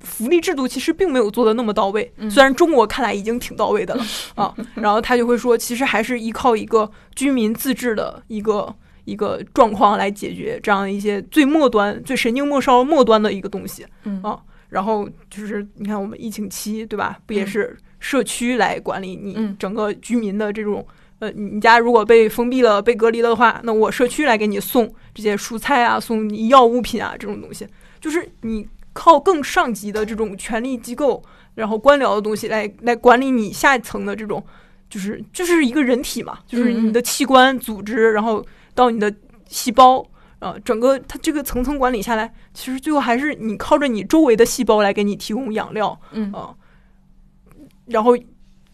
[0.00, 2.10] 福利制度其实并没有做的那么到位。
[2.16, 4.04] 嗯虽然中国看来已经挺到位的了
[4.34, 8.74] 啊，然后他就会说，其实还是依靠一个居民自治的一个
[9.04, 13.86] 一个状况来解决这样一些最末端、最神经末梢末端的一个东西。
[14.04, 17.18] 嗯啊然后就是你看我们疫情期，对吧？
[17.26, 20.86] 不也嗯是社区来管理你嗯整个居民的这种。
[21.18, 27.66] 呃，你家如果被封闭了、被隔离了的话，那我社区来给你送这些蔬菜啊、送医药物品啊这种东西，
[28.00, 28.66] 就是你
[29.00, 31.22] 靠更上级的这种权力机构，
[31.54, 34.44] 然后官僚的东西来来管理你下一层的这种，
[34.90, 38.44] 就是就是一个人体嘛，就是你的器官、组织，然后
[38.74, 39.10] 到你的
[39.48, 40.04] 细胞，
[40.38, 46.30] 啊，整个它这个层层管理下来，其实最后还是你靠着你周围的细胞来给你提供养料嗯。
[46.32, 46.54] 啊，
[47.86, 48.14] 然后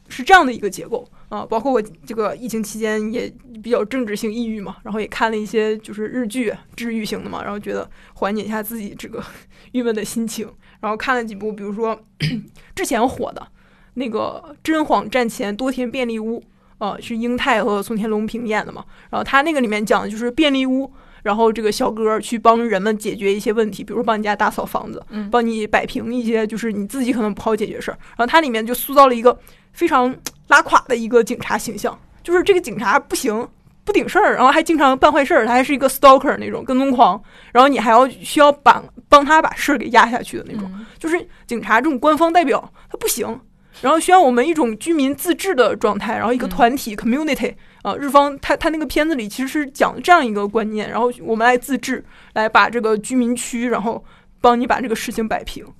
[0.09, 1.45] 是这样的一个结构啊。
[1.45, 9.23] 包括我这个疫情期间也比较政治性抑郁嘛，然后也看了一些就是日剧治愈型的嘛，然后觉得缓解一下自己这个
[9.73, 10.49] 郁闷的心情，
[10.81, 11.99] 然后看了几部，比如说
[12.75, 13.47] 之前火的
[13.95, 16.41] 那个《真谎战前多田便利屋》。
[16.79, 27.97] 呃，是英泰和松田龙平演的嘛，然后他那个里面讲的就是便利屋，然后这个小哥去帮人们解决一些问题，比如帮你家打扫房子，嗯帮你摆平一些就是你自己可能不好解决事儿。
[28.09, 29.35] 然后它里面就塑造了一个
[29.73, 30.15] 非常
[30.49, 33.49] 拉垮的一个警察形象，就是这个警察不行。
[33.85, 37.23] 不顶事儿，然后还经常办坏事儿，他还是一个 stalker 那种跟踪狂，
[37.53, 40.85] 然后你还要需要帮帮他把事儿给压下去的那种，嗯。
[40.99, 43.41] 就是警察这种官方代表他不行，
[43.81, 46.51] 然后需要我们一种居民自治的状态，然后一个嗯。
[46.51, 54.05] 团体、community 啊，日方他他那个片子里其实是讲这样一个观念，然后我们来自治，来把这个居民区，然后
[54.41, 55.65] 帮你把这个事情摆平。
[55.65, 55.71] 啊，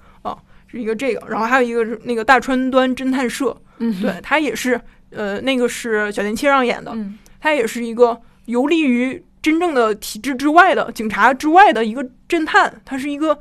[0.77, 7.19] 是一个这个，然后还有一个是那个大川端侦探社，嗯对他也是呃那个是小田切让演的，嗯。
[7.41, 13.39] 他也是一个游离于真正的体制之外的警察之外的一个侦探，他是一个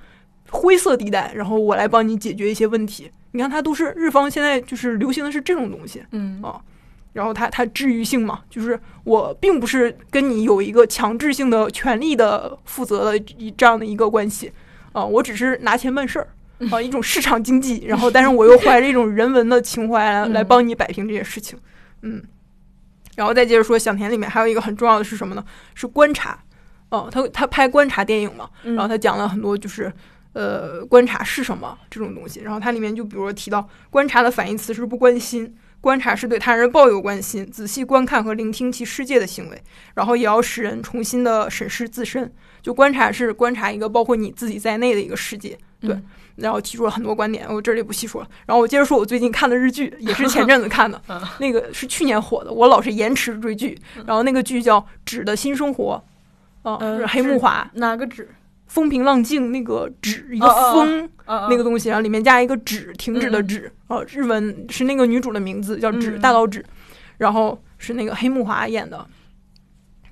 [0.49, 3.09] 灰色地带，然后我来帮你解决一些问题。
[3.31, 6.61] 你看，他都是日方现在就是流行的是这种东西，嗯啊。
[7.13, 14.51] 然后他他治愈性嘛，就是我并不是跟你有一个强制性的权利的负责的一这样的一个关系
[14.91, 16.27] 啊，我只是拿钱办事儿
[16.71, 21.57] 啊，一种市场经济，然后但是我又 怀着一种人文的情怀来来嗯帮你摆平这些事情，
[22.01, 22.23] 嗯，
[23.15, 25.43] 然后再接着说，想田里面还有一个很重要的是什么呢？
[25.73, 26.37] 是观察，
[26.89, 29.91] 哦、他他拍观察电影嘛，嗯然后他讲了很多就是。
[30.37, 32.41] 呃，观察是什么这种东西？
[32.41, 42.29] 然后它里面就比如说提到，观察的反义词是不关心，观察是对他人抱有关心，仔细观看和聆听其世界的行为，然后也要使人重新的审视自身。
[42.61, 45.91] 就观察是观察一个包括你自己在内的一个世界，对。
[45.95, 46.03] 嗯
[46.35, 48.27] 然后提出了很多观点，我这里不细说了。
[48.45, 51.01] 然后我接着说，我最近看的日剧也是前阵子看的，
[51.39, 53.77] 那个是去年火的，我老是延迟追剧。
[54.05, 56.03] 然后那个剧叫《纸的新生活》，
[56.69, 58.29] 啊、呃是黑木华，哪个纸？
[58.67, 61.09] 风平浪静那个纸，一个哦哦哦风。
[61.25, 66.63] 啊那个东西，然后里面加一个止，停止的止，哦，日文是那个女主的名字叫纸，嗯大岛纸，
[67.17, 69.07] 然后是那个黑木华演的。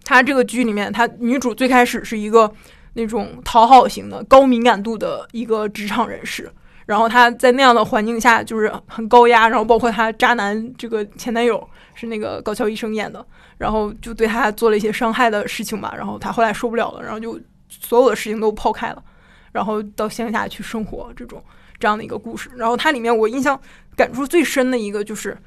[0.04, 2.52] 她这个剧里面，她女主最开始是一个
[2.94, 6.52] 那种讨好型的、高敏感度的一个职场人士，
[6.86, 13.26] 然后他在那样的环境下就是很高压，然后包括他渣男这个前男友是那个高桥医生演的，
[13.58, 17.40] 然后就对她做了一些伤害的事情吧，然后他后来受不了了，然后就
[17.70, 19.04] 所有的事情都抛开了。
[19.52, 21.44] 然后到乡下去生活这种
[21.80, 22.50] 这样的一个故事。
[22.56, 23.60] 然后它里面我印象
[23.96, 25.38] 感触最深的一个就是。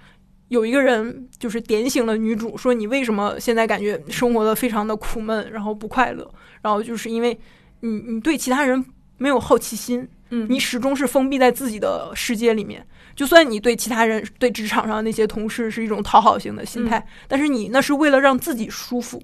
[0.48, 6.24] 有一个人就是点醒了女主，说你为什么现在感觉生活的非常的苦闷，然后不快乐，
[6.62, 7.38] 然后就是因为
[7.80, 8.84] 你你对其他人
[9.18, 12.86] 没有好奇心，嗯你始终是封闭在自己的世界里面。
[13.14, 19.22] 就算你对其他人、对职场上那些同事是一种讨好型的心态，但是你那是为了让自己舒服，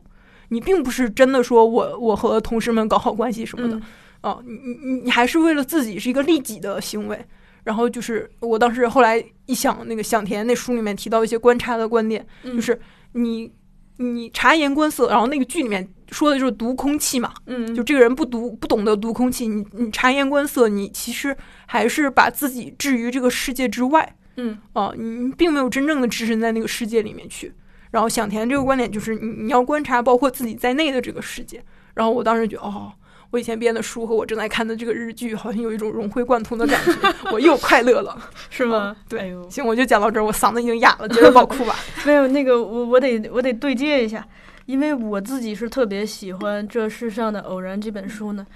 [0.49, 3.77] 你并不是真的说我我和同事们搞好关系什么的。
[3.77, 3.83] 嗯
[4.23, 7.25] 哦，你你你你还是为了自己是一个利己的行为。
[7.65, 12.81] 然后就是我当时后来一想，那个响田那书里面提到一些观察的观点，嗯就是
[13.13, 13.53] 你
[13.97, 21.37] 你察言观色，然后那个剧里面说的就是读空气嘛，嗯就这个人不读不懂得读空气，你你察言观色，你其实
[21.67, 27.53] 还是把自己置于这个世界之外嗯啊、你并没有真正的置身在那个世界里面去。
[27.91, 31.63] 然后想田这个观点就是你你要观察包括自己在内的这个世界。
[31.95, 32.93] 然后我当时觉得哦。
[33.33, 36.93] 我以前编的书和我正在看的这个日剧，好像有一种融会贯通的感觉，
[37.33, 38.17] 我又快乐了。
[38.51, 38.95] 是吗？
[39.09, 41.75] 对哎行，我就讲到这儿，我嗓子已经哑了，接着爆哭吧。
[42.05, 44.23] 没有那个，我我得我得对接一下，
[44.67, 48.47] 因为我自己是特别喜欢《这世上的偶然》这本书呢。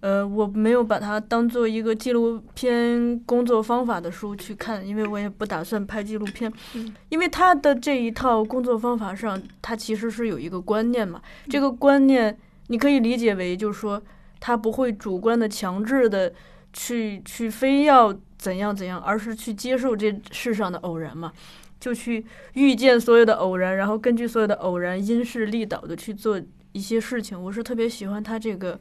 [0.00, 6.52] 呃，我没有把它当做一个纪录片工作方法的书去看，因为我也不打算拍纪录片。
[6.74, 11.22] 嗯，因为他的这一套工作方法上，他其实是有一个观念嘛。
[11.48, 12.36] 这个观念
[12.68, 14.02] 你可以理解为，就是说
[14.40, 16.32] 他不会主观的、强制的
[16.72, 21.32] 去去非要怎样怎样，而是去接受这世上的偶然嘛，
[21.78, 26.40] 就去遇见所有的偶然，然后根据所有的偶然因势利导的去做
[26.72, 27.40] 一些事情。
[27.40, 28.80] 我是特别喜欢他这个。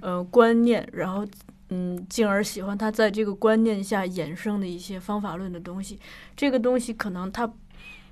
[0.00, 1.26] 呃，观念，然后，
[1.70, 5.98] 嗯，进而喜欢他在这个观念下衍生的一些方法论的东西。
[6.36, 7.50] 这个东西可能他，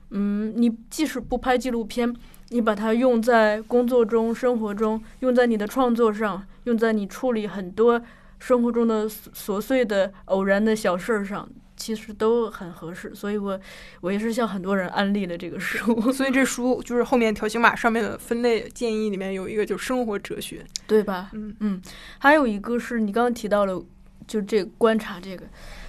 [0.09, 2.13] 嗯，你即使不拍纪录片，
[2.51, 8.01] 你把它用在工作中、生活中，用在你的创作上，用在你处理很多
[8.39, 11.49] 生活中的琐碎的偶然的小事儿上。
[11.77, 13.59] 其实都很合适，所以我
[14.03, 16.13] 我也是向很多人安利了这个书。
[16.13, 21.31] 所以 这书就是后面条形码上面的分类建议里面有一个，就是生活哲学，对吧？
[21.33, 21.81] 嗯嗯，
[22.19, 23.83] 还有一个是你刚刚提到了，
[24.27, 25.47] 就这观察这个，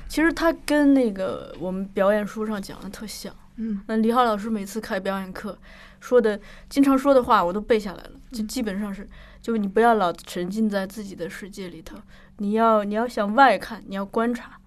[0.08, 3.36] 其实它跟那个我们表演书上讲的特像。
[3.64, 5.56] 嗯，那李浩老师每次开表演课
[6.00, 9.08] 说的，经常说的话我都背下来了，就基本上是，
[9.40, 11.96] 就你不要老沉浸在自己的世界里头，
[12.38, 14.58] 你要你要向外看，你要观察。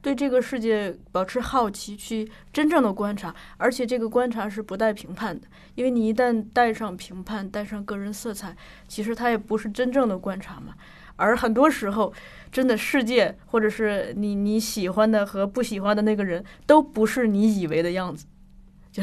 [0.00, 10.74] 对这个世界保持好奇，去真正的观察，而且这个观察是不带评判的，因为你一旦带上评判，带上个人色彩，其实它也不是真正的观察嘛。
[11.16, 12.12] 而很多时候，
[12.52, 18.26] 真的世界或者是你你喜欢的和不喜欢的那个人，都不是你以为的样子。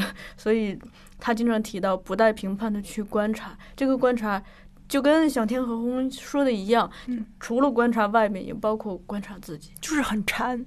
[0.36, 0.78] 所以，
[1.18, 4.42] 他经常提到不带评判的去观察，这个观察
[4.88, 6.90] 就跟小天和红说的一样，
[7.38, 10.64] 除了观察外面，也包括观察自己，就是很禅。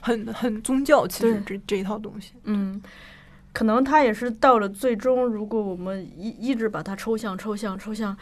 [0.00, 2.80] 很很宗教，其实这这一套东西，嗯，
[3.52, 8.16] 可能他也是到了最终，如果我们一一直把它抽象、抽象、抽象，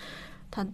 [0.51, 0.67] 它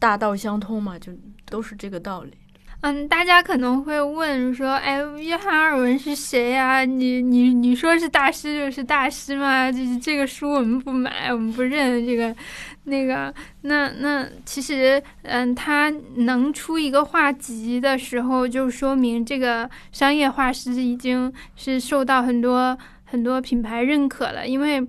[0.00, 1.12] 大道相通嘛，就
[1.44, 2.32] 都是这个道理。
[2.80, 6.84] 嗯，大家可能会问说：“哎，约翰·阿尔文是谁呀？
[6.84, 9.70] 你你你说是大师就是大师吗？
[9.70, 12.32] 这这个书我们不买，我们不认这个
[12.84, 13.34] 那个。
[13.62, 24.46] 那那其实，嗯，他能出一个画集的时候，就说明这个商业画师已经是受到很多很多品牌认可了。
[24.46, 24.80] 因为，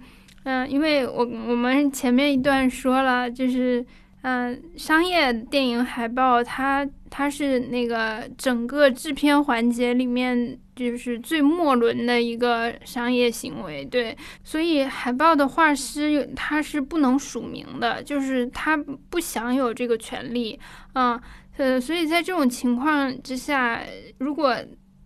[0.44, 3.84] 嗯，因为我我们前面一段说了，就是。
[4.22, 18.78] 嗯，商业电影海报，它它是那个整个制片环节里面就是最末轮的一个商业行为，对，所以海报的画师他是不能署名的，就是他
[19.10, 20.60] 不享有这个权利，
[20.94, 21.20] 嗯，
[21.58, 23.82] 呃，所以在这种情况之下，
[24.20, 24.56] 如果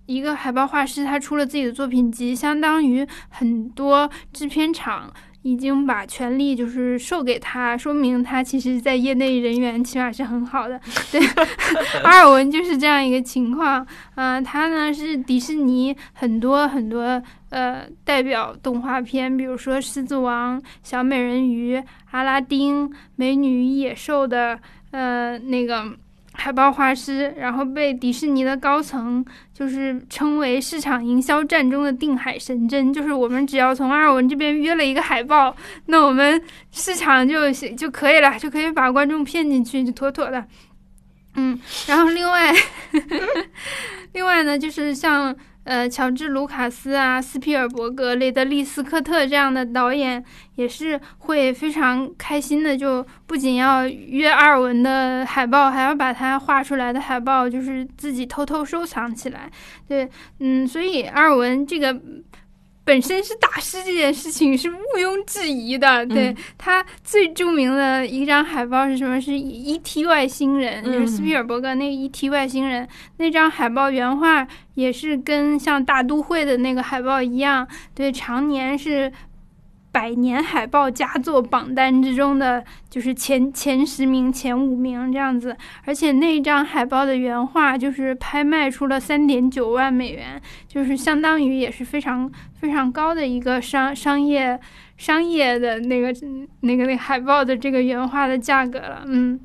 [0.06, 5.12] 一个海报画师他出了自己的作品集，相当于很多制片厂。
[5.44, 10.80] 已经把权利就是授给他，说明他其实在业内人缘起码是很好的。
[11.12, 11.22] 对，
[12.04, 13.86] 阿尔文就是这样一个情况。
[14.16, 21.78] 嗯，他呢是迪士尼很多很多呃代表动画片，比如说《狮子王》《小美人鱼》
[22.12, 24.60] 《阿拉丁》《美女与野兽》的
[24.92, 25.96] 呃那个。
[26.34, 29.24] 海报画师，然后被迪士尼的高层
[29.54, 32.92] 就是称为市场营销战中的定海神针。
[32.92, 35.56] 就是我们只要从阿尔文这边约了一个海报，
[35.86, 40.46] 那我们市场就就可以了，就可以把观众骗进去，就妥妥的。
[41.36, 42.54] 嗯，然后另外，
[44.14, 45.36] 另外呢，就是像。
[45.64, 50.24] 呃，乔治·卢卡斯啊，斯皮尔伯格、雷德利·斯科特这样的导演
[50.56, 59.50] 也是会非常开心的，就不仅要约阿尔文的海报，还要把他画出来的海报就是自己偷偷收藏起来。
[59.88, 60.10] 对，
[60.40, 62.00] 嗯，所以阿尔文这个。
[62.86, 69.20] 本身是大师这件事情是毋庸置疑的，对他最著名的一张海报是什么？
[69.22, 70.06] 是 E.T.
[70.06, 72.30] 外星人，就是斯皮尔伯格那个 E.T.
[72.30, 79.12] 外星人那张海报原画也是跟像大都会的那个海报一样，对，常年是。
[79.94, 92.30] 百年海报佳作榜单之中的就是前前十名、前五名这样子，而且那张海报的原画就是拍卖出了三点九万美元，就是相当于也是非常
[92.60, 94.60] 非常高的一个商商业
[94.98, 96.12] 商业的那个
[96.62, 99.40] 那个那海报的这个原画的价格了，嗯。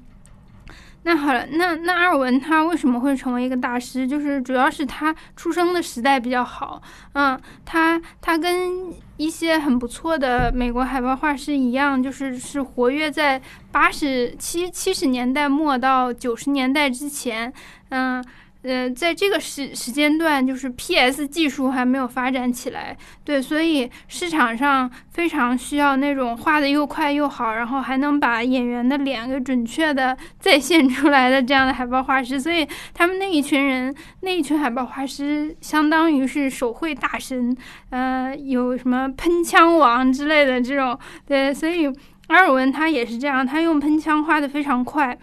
[1.05, 4.07] 那好了，那那阿尔文他为什么会成为一个大师？
[4.07, 6.83] 就是主要是他出生的时代比较好，
[7.13, 13.41] 嗯，他他跟一些很不错的美国海报画师一样，就是是活跃在
[13.71, 17.53] 八十七七十年代末到九十年代之前，
[17.91, 18.25] 嗯，
[18.63, 32.39] 呃在这个时时间段，就是 PS 技术还没有发展起来，对，所以市场上非常需要那种画的又快又好，然后还能把演员的脸给准确的再现出来的这样的海报画师。
[32.39, 37.57] 所以他们那一群人，那一群海报画师，相当于是手绘大神，
[37.91, 41.87] 呃，有什么喷枪王之类的这种，对，所以
[42.27, 45.17] 阿尔文他也是这样，他用喷枪画的非常快。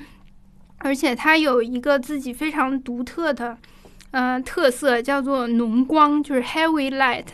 [0.86, 3.58] 而且它有一个自己非常独特的，
[4.12, 7.26] 呃，特色叫做浓光，就是 heavy light。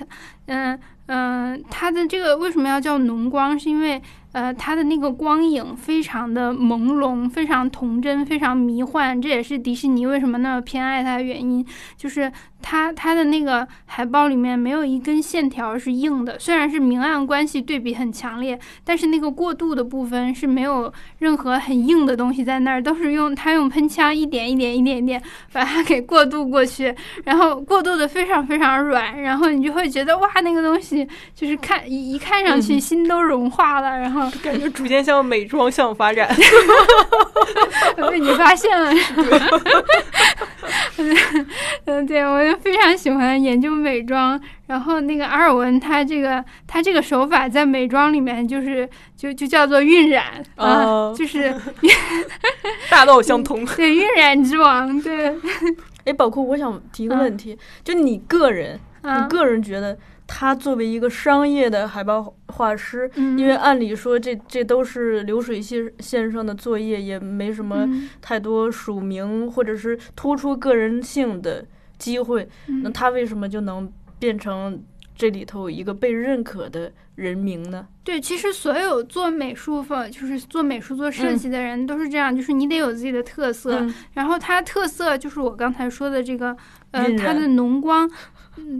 [0.45, 3.59] 嗯嗯，它的这个为什么要叫浓光？
[3.59, 9.21] 是因为呃，它的那个光影非常的朦胧，非常童真，非常迷幻。
[9.21, 11.65] 这也是迪士尼为什么那么偏爱它的原因，
[11.97, 12.31] 就是。
[12.61, 26.93] 它它的那个海报里面没有一根线条是硬的，虽然是明暗关系对比很强烈，但是那个过渡的部分是没有任何很硬的东西在那儿，都是用它用喷枪一点一点一点一点把它给过渡过去，
[27.23, 36.29] 然后过渡的非常非常软，然后你就会觉得哇，那个东西就是看一一看上去心都融化了，然后感觉逐渐向美妆向发展，
[38.09, 38.91] 被你发现了，
[41.85, 42.50] 嗯，对我。
[42.59, 51.53] 非常喜欢研究美妆，然后那个阿尔文，他这个他这个手法在美妆里面就是就就叫做晕染啊，就是
[52.89, 55.35] 大道相通，对晕染之王，对。
[56.03, 59.95] 哎，宝库，我想提个问题，就你个人，你个人觉得
[60.25, 67.87] 他作为一个商业的海报画师，因为按理说这这都是流水线线上的作业，也没什么
[68.19, 71.65] 太多署名或者是突出个人性的。
[72.01, 72.49] 机会，
[72.83, 73.87] 那他为什么就能
[74.17, 74.83] 变成
[75.15, 77.85] 这里头一个被认可的人名呢？
[78.03, 83.87] 对，其实所有做美术方，就是做美术、做设计的人都是这样，就是你得有自己的特色。
[84.13, 86.57] 然后他特色就是我刚才说的这个，
[86.89, 88.09] 呃，他的浓光，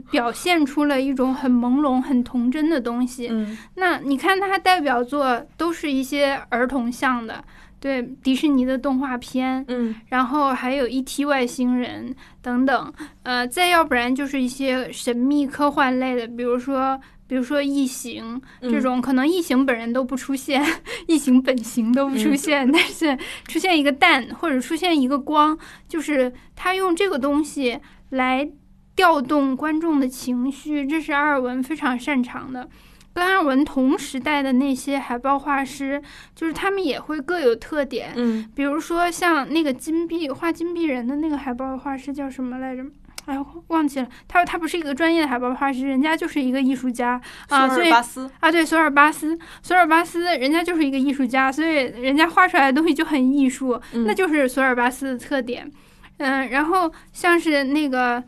[0.09, 3.31] 表现出了一种很朦胧、很童真的东西。
[3.75, 7.43] 那你看他代表作都是一些儿童像的。
[7.81, 11.25] 对迪士尼的动画片，嗯，然后还有 E.T.
[11.25, 20.63] 外星人等等，呃，再要不然就是一些神秘科幻类的，比如说，比如说异形这种，可能异形本人都不出现，
[21.09, 23.17] 异形本形都不出现，但是
[23.47, 25.57] 出现一个蛋或者出现一个光，
[25.87, 27.79] 就是他用这个东西
[28.09, 28.47] 来
[28.95, 32.69] 调动观众的情绪，这是阿尔文非常擅长的。
[33.13, 36.01] 跟阿尔文同时代的那些海报画师，
[36.35, 38.13] 就是他们也会各有特点。
[38.15, 42.83] 嗯，比如说像那个金币画金币人的那个海报画师叫什么来着？
[43.25, 43.37] 哎，
[43.67, 44.07] 忘记了。
[44.27, 47.69] 他他不是一个专业的海报画师，人家就是一个艺术家啊。
[47.69, 55.71] 索尔巴斯啊，对，索尔巴斯，索尔巴斯，人家就是一个艺术家，所以人家画出来的东西就很艺术，那就是索尔巴斯的特点。
[56.17, 58.23] 嗯，然后像是那个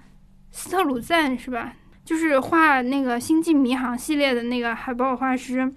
[0.52, 1.74] 斯特鲁赞是吧？
[2.06, 5.74] 就是画那个《星际迷航》系列的那个海报画师，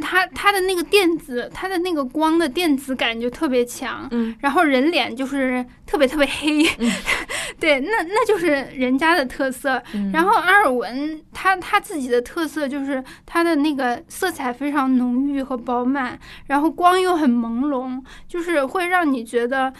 [0.00, 6.64] 他他的那个电子，他的那个光的电子感就特别强，嗯，然后人脸就是特别特别黑，
[7.60, 9.82] 对，那那就是人家的特色。
[10.12, 19.72] 然后阿尔文他他自己的特色就是他的那个色彩非常浓郁和饱满，然后光又很朦胧，就是会让你觉得。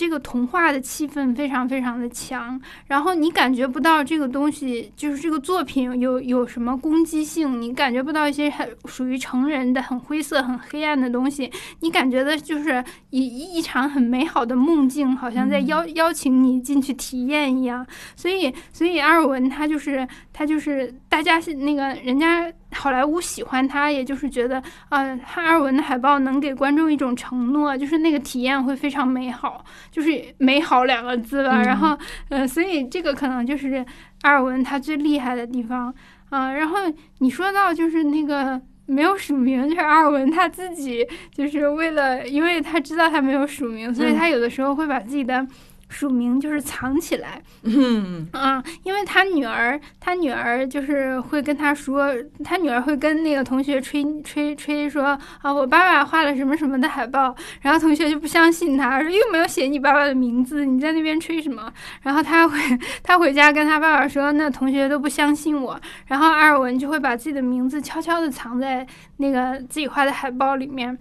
[0.00, 17.86] 这个童话的气氛非常非常的强，然后你感觉不到这个东西，就是这个作品有有什么攻击性，你感觉不到一些很属于成人的很灰色、很黑暗的东西，你感觉的就是一一场很美好的梦境，好像在邀邀请你进去体验一样。
[18.16, 22.50] 所以，所以阿尔文他就是他就是大家是那个人家。
[22.72, 31.62] 好莱坞喜欢他，也就是觉得，呃，哈尔文的海报能给观众一种承诺，就是那个体验会非常美好，就是“美好”两个字吧。
[31.62, 31.98] 然后，
[32.28, 33.84] 呃，所以这个可能就是
[34.22, 35.92] 阿尔文他最厉害的地方
[36.30, 36.52] 啊。
[36.52, 36.78] 然后
[37.18, 45.46] 你说到就是那个没有署名，就是阿尔文他自己就是为了，因为他知道他没有署名，所以他有的时候会把自己的。
[45.90, 52.08] 署名就是藏起来， 嗯啊，因为他女儿，他女儿就是会跟他说，
[52.42, 61.70] 他女儿会跟那个同学吹吹吹说啊，我爸爸画了什么什么的海报，然后同学就不相信他，说又没有写你爸爸的名字，你在那边吹什么？
[62.02, 62.56] 然后他会
[63.02, 68.86] 他回家跟他爸爸说，那同学都不相信我，然后阿尔文就会把自己的名字悄悄的藏在
[69.16, 70.96] 那个自己画的海报里面。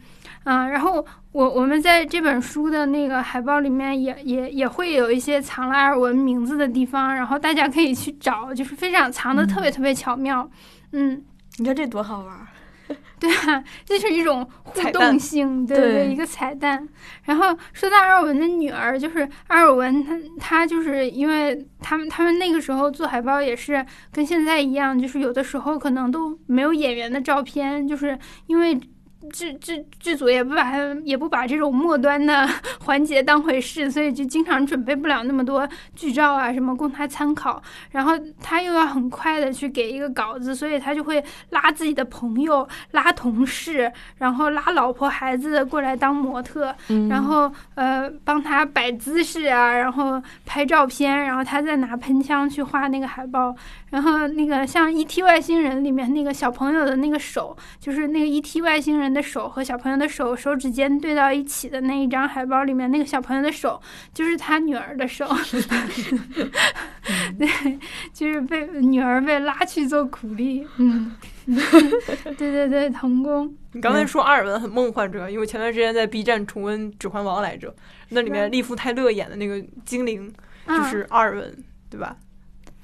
[0.46, 10.50] 啊，然后我我们在这本书的那个海报里面也也也会有一些藏了阿尔文名字的地方，然后大家可以去找，就是非常藏的特别特别巧妙。
[10.94, 11.24] 嗯，
[11.58, 12.48] 你看这多好玩儿。
[13.20, 16.88] 对啊，这是一种互动性，对对对，一个彩蛋。
[17.26, 28.18] 然后说到阿尔文的女儿，就是阿尔文她，她就是因为他们他们那个时候做海报也是跟现在一样，就是有的时候可能都没有演员的照片，就是
[28.48, 28.80] 因为。
[29.30, 32.48] 剧剧剧组也不把它也不把这种末端的
[32.86, 37.62] 环节当回事，所以就经常准备不了那么多剧照啊什么供他参考。
[37.92, 53.56] 然后他又要很快的去给一个稿子，所以他就会拉自己的朋友、拉同事，然后拉老婆孩子过来当模特，嗯然后呃帮他摆姿势啊，然后拍照片，然后他再拿喷枪去画那个海报。
[53.90, 55.24] 然后那个像《E.T.
[55.24, 58.62] 外星人》里面那个小朋友的那个手，就是那个 E.T.
[58.62, 63.82] 外星人的手和小朋友的手手指尖对到一起的那一张海报里面，那个小朋友的手
[64.14, 65.28] 就是他女儿的手，
[67.38, 67.80] 对，
[68.14, 71.16] 就是被女儿被拉去做苦力，嗯，
[71.46, 77.74] 对对对，童工，你刚才说阿尔文很梦幻这个，因为前段时间在 B 站重温《指环王》来着，
[78.10, 80.32] 那里面利夫泰勒演的那个精灵
[80.68, 82.16] 就啊是阿尔文，对吧？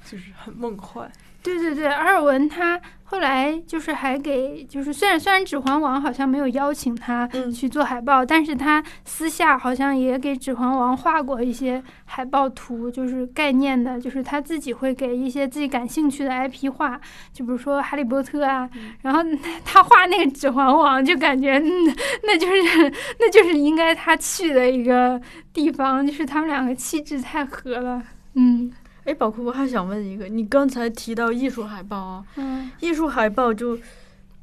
[0.04, 1.10] 就是很梦幻。
[1.42, 7.50] 对对对，阿尔文他后来就是还给，就是虽然虽然《指环王》好像没有邀请他嗯。
[7.52, 17.00] 去做海报，但是他私下好像也给《指环王》画过一些海报图，就是概念的，就是他自己会给一些自己感兴趣的 IP 画，
[17.32, 18.68] 就比如说《哈利波特》啊，
[19.02, 19.22] 然后
[19.64, 21.70] 他画那个《指环王》，就感觉、嗯、
[22.24, 25.20] 那就是那就是应该他去的一个
[25.52, 28.02] 地方，就是他们两个气质太合了，
[28.34, 28.70] 嗯
[29.06, 32.68] 哎，宝库，我还想问一个，你刚才提到艺术海报啊，嗯。
[32.80, 33.78] 艺术海报就，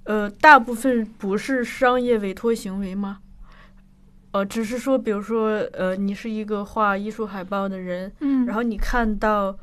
[0.05, 3.19] 呃，大部分不是商业委托行为吗？
[4.31, 9.53] 呃，只是说，比如说，呃，你是一个画艺术海报的人，嗯，然后你看到，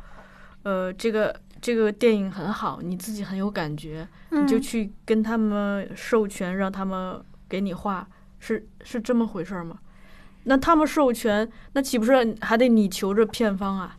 [0.65, 8.07] 呃，这个这个电影很好，你自己很有感觉，你就嗯去跟他们授权，让他们给你画，
[8.39, 9.79] 是是这么回事儿吗？
[10.45, 13.97] 那他们授权，那岂不是还得你求着片方啊？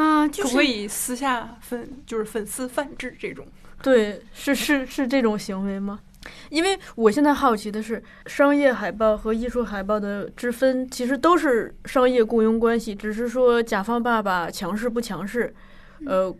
[0.00, 3.44] 啊，就是可不可以私下粉就是粉丝泛制这种？
[3.82, 5.98] 对，是是是这种行为吗？
[6.50, 15.54] 因为我现在好奇的是，商业海报和艺术海报的之分，其实都是商业雇佣关系，只是说甲方爸爸强势不强势，
[16.06, 16.34] 呃，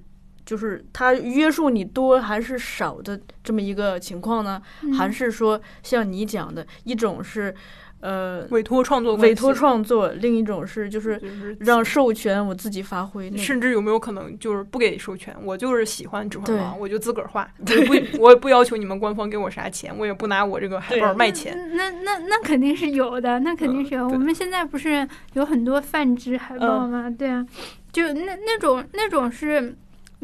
[0.44, 4.60] 就是他约束你多还是少的这么一个情况呢？
[4.96, 7.54] 还嗯是说像你讲的一种是，
[8.00, 11.20] 呃，委托创作关系委托创作，另一种是就是
[11.58, 13.30] 让授权我自己发挥。
[13.36, 15.34] 甚至有没有可能就是不给授权？
[15.42, 17.50] 我就是喜欢《指环对王》，我就自个儿画，
[17.88, 21.56] 我也不我也不要求你们官方给我啥钱，我也不拿我这个海报卖钱。
[21.74, 24.06] 那那那肯定是有的，那肯定是有。
[24.08, 27.08] 嗯我们现在不是有很多泛制海报吗？
[27.18, 27.44] 对啊，
[27.92, 29.74] 就那那种那种是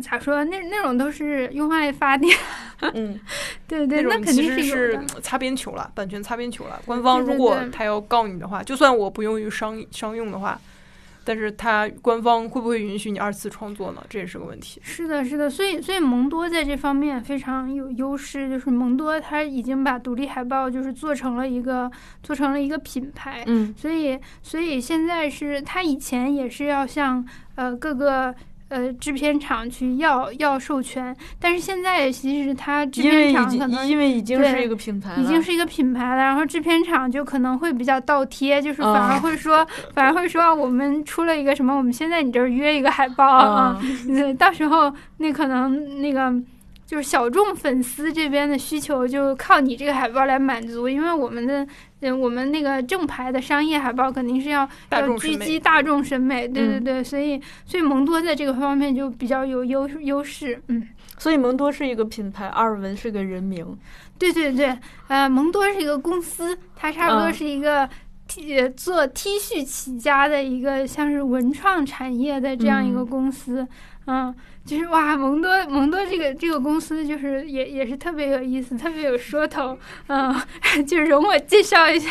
[0.03, 0.45] 咋说？
[0.45, 2.37] 那那种都是用爱发电。
[2.95, 3.19] 嗯，
[3.67, 5.01] 对对，那种那肯定其实是。
[5.23, 6.81] 擦边球了，版权擦边球了。
[6.85, 10.61] 官方如果他要告你的话，就算我不用于商商用的话，
[11.25, 14.05] 但是他官方会不会允许你二次创作呢？
[14.09, 14.81] 这也是个问题。
[14.85, 21.91] 是的，是的，所以所以蒙多在这方面非常有优势，就是蒙多他已经把独立海报就是做成了一个
[22.23, 28.35] 做成了一个品牌，嗯所以，所以现在是他以前也是要向呃各个
[28.69, 46.33] 呃制片厂去要要授权，但是现在其实他制片已经厂可能因为已经是一个品牌了，已经是一个品牌了，然后制片厂就可能会比较倒贴，就是反而哦会说，反而会说我们出了一个什么，我们先在你这儿约一个海报啊， 嗯，到时候那可能那个
[46.87, 51.67] 就是小众粉丝这边的需求就靠你这个海报来满足，因为我们的
[52.11, 60.89] 嗯我们那个正牌的商业海报肯定是要要狙大众审美击大众审美，对对嗯对，所以所以蒙多在这个方面就比较有优优势，嗯。
[61.17, 63.65] 所以蒙多是一个品牌，阿尔文是个人名。
[64.19, 64.77] 对对对，
[65.09, 67.89] 呃，蒙多是一个公司，它差不多嗯是一个
[68.27, 73.67] T、呃做 T 恤起家的一个像是文创产业的这样一个嗯公司，
[74.07, 74.35] 嗯。
[74.65, 80.35] 就是哇，蒙多蒙多这个这个公司就是也也是特别有意思，特别有说头，嗯，
[80.87, 82.09] 就容我介绍一下，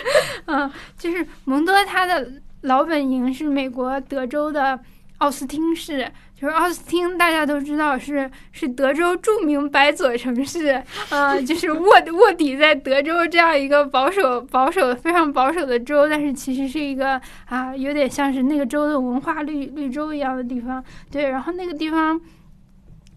[0.46, 2.32] 嗯，就是蒙多他的
[2.62, 4.78] 老本营是美国德州的
[5.18, 6.10] 奥斯汀市，
[6.40, 20.82] 就是奥斯汀，大家都知道是是德州著名白左城市，呃，就是卧卧底在德州这样一个保守、保守、非常保守的州，但是其实是一个啊，有点像是那个州的文化绿绿洲一样的地方。
[21.10, 22.18] 对，然后那个地方。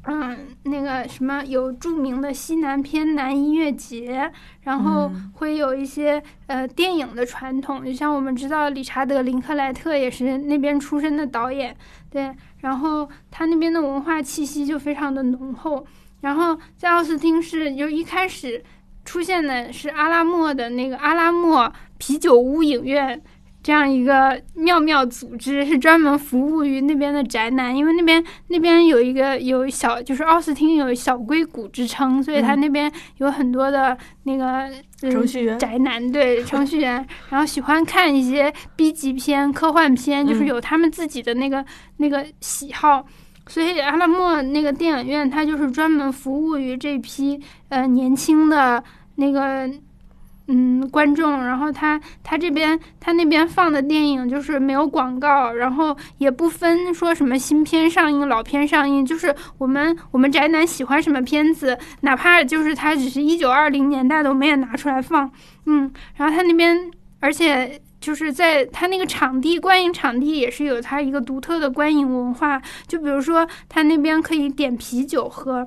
[0.05, 4.29] 嗯，那个什么有著名的西南偏南音乐节，
[4.63, 11.73] 然后嗯会有一些、呃电影的传统，就像我们知道理查德林克莱特也是那边出身的导演，
[12.09, 15.85] 对，然后他那边的文化气息就非常的浓厚。
[16.19, 18.61] 然后在奥斯汀是就一开始
[19.05, 23.21] 出现的是阿拉莫的那个阿拉莫啤酒屋影院。
[23.63, 34.69] 这样一个妙妙组织是专门服务于那边的宅男，因为那边那边有一个有小，就是奥斯汀有小硅谷之称，所以他那边有很多的那个、
[35.01, 35.57] 嗯程序员。
[35.57, 40.47] 宅男，对程序员，然后喜欢看一些 B 级片、科幻片，就是嗯。
[40.47, 41.63] 有他们自己的那个
[41.97, 43.05] 那个喜好。
[43.47, 47.37] 所以阿拉莫那个电影院，它就是专门服务于这批
[47.67, 48.81] 呃年轻的
[49.15, 49.69] 那个
[50.47, 51.43] 嗯观众。
[51.43, 65.31] 然后他他这边他那边放的电影就是没有广告，然后也不分说什么新片上映、老片上映，就是我们我们宅男喜欢什么片子，哪怕就是它只是一九二零年代的，我们也拿出来放。
[65.65, 67.81] 嗯，然后他那边而且。
[68.03, 75.65] 就是在他那个场地观影场地也是有他一个独特的观影文化，就比如说他那边可以点啤酒喝，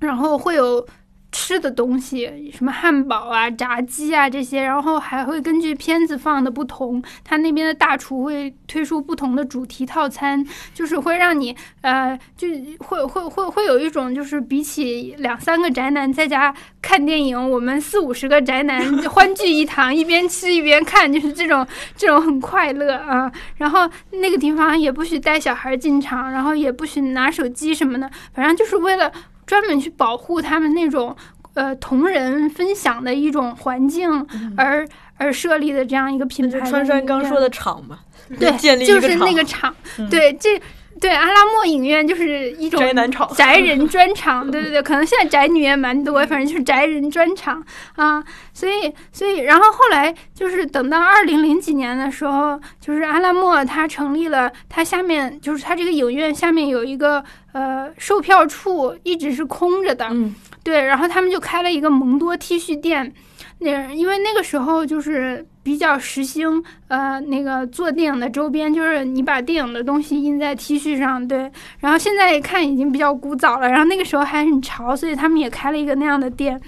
[0.00, 0.84] 然后会有
[1.32, 12.48] 吃的东西，什么汉堡啊、炸鸡啊这些，然后还会根据片子放的不同，他那边的大厨会推出不同的主题套餐，就是会让你呃，就
[12.78, 21.66] 会会会会有一种就是比起两三个宅男在家看电影，我们四五十个宅男欢聚一堂，一边吃一边看，就是这种
[21.96, 23.30] 这种很快乐啊。
[23.56, 29.12] 然后那个地方也不许带小孩进场，然后也不许拿手机什么的，反正就是为了
[29.46, 31.16] 专门去保护他们那种
[31.54, 34.10] 呃同人分享的一种环境
[34.56, 34.86] 而、
[35.16, 36.60] 而设立的这样一个品牌。
[36.62, 38.00] 川山刚说的厂嘛，
[38.38, 40.60] 对，建立一就是那个厂，嗯对这。
[41.00, 47.62] 对阿拉莫影院就是一种宅男场宅人专场，对对对，可能现在宅女也蛮多，反正就是宅人专场
[47.96, 48.24] 啊。
[48.54, 57.22] 所以，所以，然后后来就是等到二零零几年的时候，就是阿拉莫他成立了，他下面就是他这个影院下面有一个
[57.52, 60.34] 呃售票处，一直是空着的，嗯
[60.64, 63.12] 对，然后他们就开了一个蒙多 T 恤店，
[63.58, 71.50] 那因为那个时候就是比较时兴呃那个做电影的周边，就是你把电影的东西印在 T 恤上，对。
[71.80, 76.60] 然后现在一看已经比较古早了，然后那个时候还很潮，所以他们也开了一个那样的店。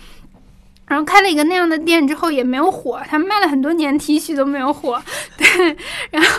[0.87, 4.99] 然后开了一个那样的店之后也没有火，他们卖了很多年 T 恤都没有火，
[5.37, 5.47] 对。
[6.11, 6.39] 然后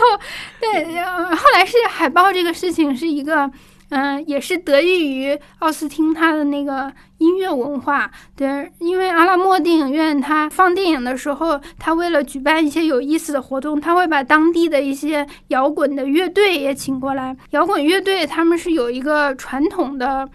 [0.60, 3.48] 对，然后后来是海报这个事情是一个。
[3.90, 17.36] 嗯，也是得益于奥斯汀他的那个音乐文化，对，因为阿拉莫电影院它放电影的时候，他为了举办一些有意思的活动，他会把当地的一些摇滚的乐队也请过来。
[17.50, 20.28] 摇滚乐队他们是有一个传统的。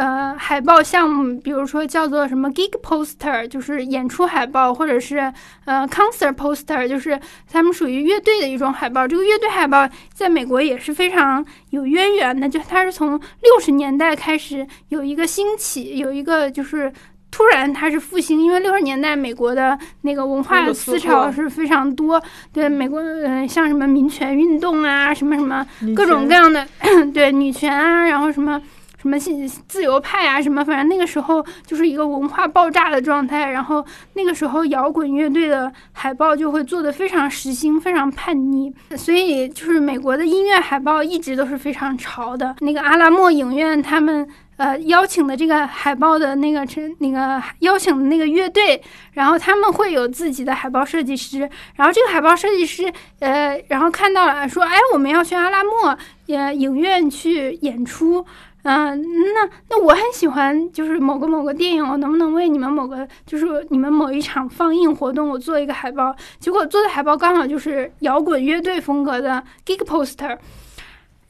[0.00, 5.30] 呃，海报项目，比如说叫做什么 gig poster，就是演出海报，或者是
[5.66, 7.20] 呃 concert poster，就是
[7.52, 9.06] 他们属于乐队的一种海报。
[9.06, 16.90] 这个乐队海报在美国也是非常有渊源的，就它是从六十年代开始有一个兴起，有一个就是。
[17.32, 22.20] 突然，它是复兴，因为六十年代美国的那个文化思思潮潮是非常多，
[22.52, 26.66] 对美国，呃，像什么民权运动啊，什么什么各种各样样的，
[27.14, 28.60] 对女权啊，然后什么
[29.00, 33.50] 什么自自由派啊，什么，反正那个时候就是一个文化爆炸的状态。
[33.50, 33.84] 然后
[34.14, 42.54] 那个时候摇滚乐队的海报就会做得非常时兴，非常叛逆，所以就是美国的音乐海报一直都是非常潮的。
[42.60, 44.28] 那个阿拉莫影院他们。
[44.60, 48.78] 呃，邀请的这个海报的那个是那个邀请的那个乐队，
[49.14, 55.96] 然后他们会有自己的海报设计师，然后这个海报设计师，呃，然后看到了说，哎，我们要去阿拉莫
[56.26, 58.22] 呃影院去演出，
[58.62, 59.02] 嗯、
[59.34, 66.14] 那那我很喜欢，就是某个某个电影，我能不能为你们某个就是你们某一场放映活动，我做一个海报？
[66.38, 70.38] 结果做的海报刚好就是摇滚乐队风格的 gig poster。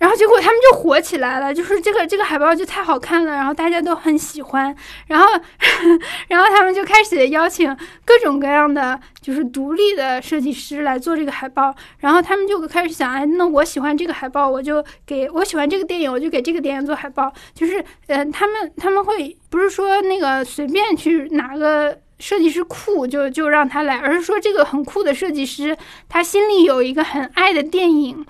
[0.01, 4.75] 然后结果他们就火起来了，就是这个这个海报就太好看了，然后大家都很喜欢，
[5.09, 5.27] 然后
[6.29, 21.99] 然后他们就开始邀请各种各样的就是独立的设计师来做这个海报，然后他们就开始想，哎，那我喜欢这个海报，我就给我喜欢这个电影，我就给这个电影做海报，就是呃，他们他们会不是说那个随便去拿个。
[22.21, 25.75] 设计师酷就就让他来，而是说这个很酷的设计师，
[26.07, 28.27] 他心里有一个很爱的电影，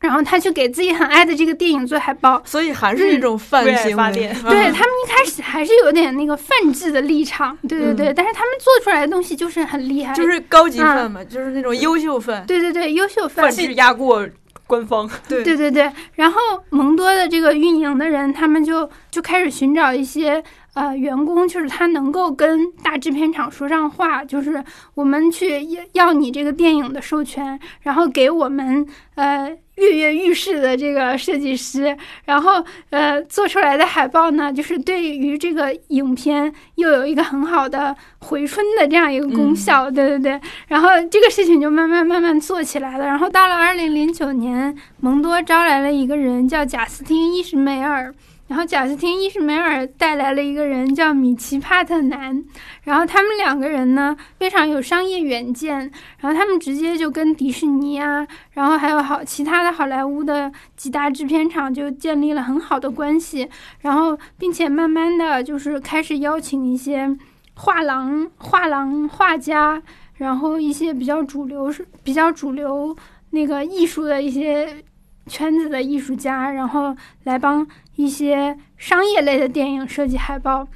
[0.00, 2.40] 然后他去给自己很爱的这个电影做海报。
[2.44, 4.34] 所以还是一种泛为爱行为发电。
[4.42, 12.44] 对他们一开始还是有点那个泛制的立场，对对对，但是他们做出来的东西就是很厉害，就是高级范嘛，就是那种优秀范。
[12.46, 14.26] 对对对，优秀范范制压过
[14.66, 15.42] 官方， 对。
[15.44, 16.38] 对对对，然后
[16.70, 20.42] 蒙多的这个运营的人，他们就就开始寻找一些
[20.74, 24.62] 呃员工，就是他能够跟大制片厂说上话，就是
[24.94, 28.86] 我们去要要你这个电影的授权，然后给我们
[29.16, 29.50] 呃
[29.80, 40.40] 跃跃欲试的这个设计师，然后呃做出来的海报呢，就是对于这个影片又有一个很好的回春的这样一个功效，对对对。
[40.68, 43.06] 然后这个事情就慢慢慢慢做起来了。
[43.06, 48.14] 然后到了二零零九年，蒙多招来了一个人叫贾斯汀·伊什梅尔。
[48.50, 52.44] 然后贾斯汀·伊什梅尔带来了一个人叫米奇·帕特南，
[52.82, 55.78] 然后他们两个人呢非常有商业远见，
[56.18, 63.48] 然后他们直接就跟迪士尼啊，然后还有好其他的好莱坞的几大制片厂就建立了很好的关系，
[63.82, 67.16] 然后并且慢慢的就是开始邀请一些
[67.54, 69.80] 画廊、画廊画家，
[70.14, 72.96] 然后一些比较主流是比较主流
[73.30, 74.82] 那个艺术的一些
[75.28, 77.64] 圈子的艺术家，然后来帮。
[78.00, 80.66] 一些商业类的电影设计海报，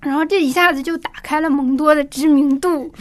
[0.00, 2.92] 然后这一下子就打开了蒙多的知名度，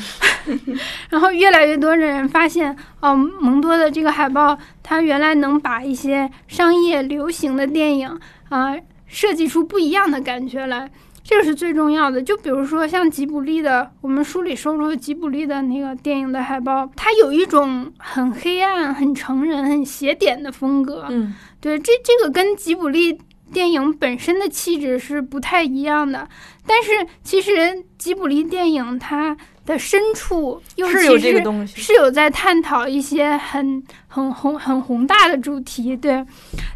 [1.10, 8.74] 然后越来越多的人发现，哦，蒙多的这个海报，它原来能把一些商业流行的电影啊
[9.08, 10.90] 设计出不一样的感觉来，
[11.24, 12.22] 这个是最重要的。
[12.22, 21.08] 就比如说像吉卜力的，我们书里收录吉卜力的那个电影的海报，它有一种很黑暗、很成人、很邪典的风格。
[21.10, 23.20] 嗯，对，这这个跟吉卜力。
[23.52, 26.28] 电影本身的气质是不太一样的，
[26.66, 29.36] 但是其实吉卜力电影它
[29.72, 36.12] 的深处又是有这个东西，是有在探讨一些很很宏很宏大的主题，对。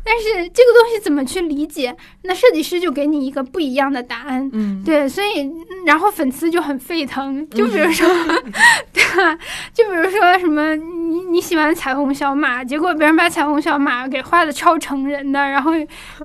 [0.04, 1.96] 但是这个东西怎么去理解？
[2.22, 5.10] 那设计师就给你一个不一样的答案，嗯，对。
[5.10, 5.52] 所以
[5.86, 8.08] 然后粉丝就很沸腾，就比如说，
[8.94, 9.38] 对吧？
[9.74, 15.72] 就比如说什么你你喜欢彩虹小马，结果别人把彩虹小马给画的超成人的，然后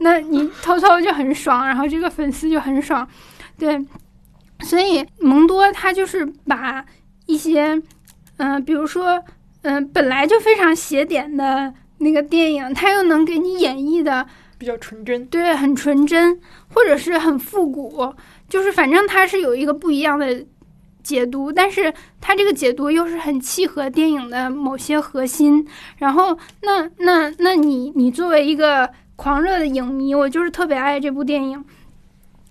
[0.01, 3.07] 那你偷偷就很爽，然后这个粉丝就很爽，
[3.59, 3.83] 对。
[4.63, 6.85] 所以蒙多他就是把
[7.27, 7.81] 一些，
[8.37, 9.23] 嗯，比如说，
[9.63, 14.27] 嗯，本来就非常邪典的那个电影，他又能给你演绎的
[14.59, 16.41] 比较纯真，对，很纯真，
[16.75, 18.15] 或者是很复古，
[18.49, 20.45] 就是反正他是有一个不一样的
[21.03, 25.67] 解读，但是他这个解读又是很契合电影的某些核心。
[25.97, 31.65] 然后，那那那你你作为一个狂热的影迷，我就是特别爱这部电影。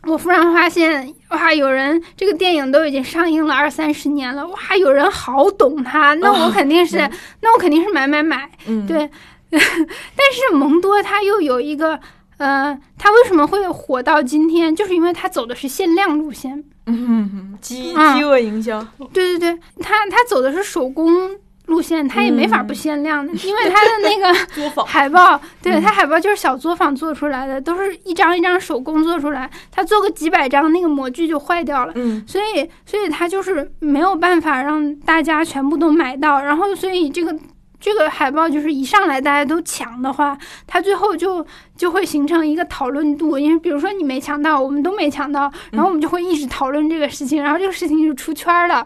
[0.03, 6.97] 我忽然发现，哇，有人这个电影都已经上映了二三十年了，哇，有人好懂它，那我肯定是，
[7.41, 8.49] 那我肯定是买买买，
[8.87, 9.09] 对。
[9.51, 11.99] 但是蒙多他又有一个，
[12.37, 14.75] 呃，他为什么会火到今天？
[14.75, 18.79] 就是因为他走的是限量路线，嗯，饥饥饿营销，
[19.11, 21.31] 对对对，他他走的是手工。
[21.69, 24.33] 路线它也没法不限量的， 因为它的那个
[24.83, 31.93] 海报，对它海报就是小作坊做出来的，都是一张一张手工做出来，它做个几百张，那个模具就坏掉了。
[31.95, 37.33] 嗯，所以所以它就是没有办法让大家全部都买到，然后所以这个
[37.79, 41.45] 这个海报就是一上来大家都抢的话，它最后就
[41.77, 48.85] 就会形成一个讨论度，因为比如说你没抢到，我们都没抢到，然后我们就会一直讨论这个事情，然后这个事情就出圈了。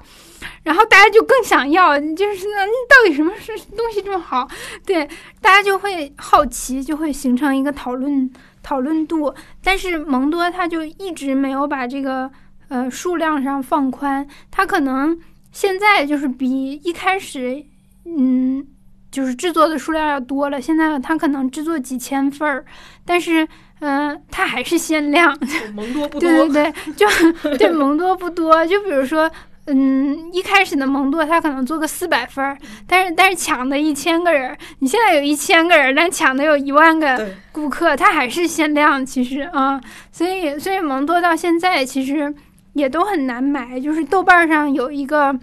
[0.64, 4.48] 然后大家就更想要，就是那到底什么是东西这么好？
[4.86, 5.08] 对，
[5.42, 8.32] 大家就会好奇，就会形成一个讨论
[8.62, 9.34] 讨论度。
[9.64, 12.32] 但是蒙多他就一直没有把这个
[12.70, 15.20] 呃数量上放宽，他可能
[15.52, 17.64] 现在就是比一开始
[18.06, 18.66] 嗯
[19.12, 20.62] 就是制作的数量要多了。
[20.62, 22.66] 现在他可能制作几千份儿，
[23.06, 23.48] 但是
[23.80, 25.38] 嗯他还是限量。
[25.74, 27.08] 蒙多不多，对对对，就
[27.58, 28.66] 对蒙多不多。
[28.66, 29.30] 就比如说。
[29.66, 39.80] 嗯，一开始的蒙多他可能做个四百分儿，但是但是抢的一千个人，你现在有一千个人，但抢的有一万个顾客，他还是限量，其实啊，
[40.12, 42.36] 所以所以蒙多到现在其实
[42.74, 45.34] 也都很难买，就是豆瓣上有一个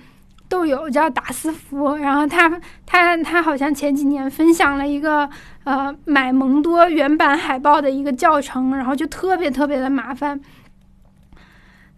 [0.51, 5.27] 豆友叫达斯福，然后他他他好像前几年分享了一个
[5.65, 10.39] 呃买蒙多原版海报的一个教程，然后就特别特别的麻烦。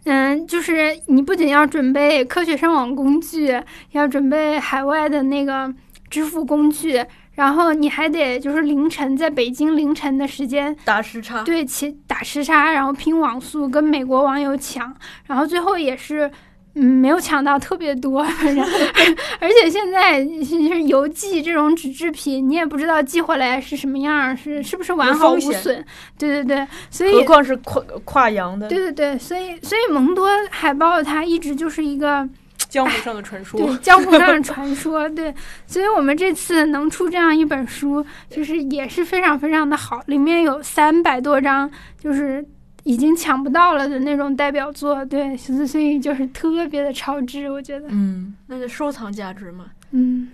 [0.05, 3.61] 嗯，就是你不仅要准备科学上网工具，
[3.93, 5.73] 要准备海外的那个
[6.11, 7.05] 支付工具，
[7.35, 14.95] 然后你还得就是凌晨在北京凌晨的时间打时差，对，其打时差，然后拼网速跟美国网友抢，
[15.27, 16.31] 然后最后也是。
[16.75, 18.23] 嗯，没有抢到特别多，
[19.39, 25.85] 而且现在是邮寄这种纸制品，你也不知道寄回来是什么样，是是不是完好无损？
[26.19, 28.69] 对对对，所以何况是跨跨洋的？
[28.69, 32.27] 对对对，所以所以蒙多海报它一直就是一个
[32.71, 35.07] 江湖上的传说，对江湖上的传说。
[35.11, 35.35] 对，
[35.67, 41.71] 所以我们这次能出这样一本书，就是也是非常非常的好，里面有三百多张，
[42.03, 42.43] 就是。
[42.85, 47.87] 已经抢不到了的那种代表作，对，所以就是特别的超值，我觉得。
[47.91, 49.67] 嗯，那就收藏价值嘛。
[49.93, 50.29] 嗯，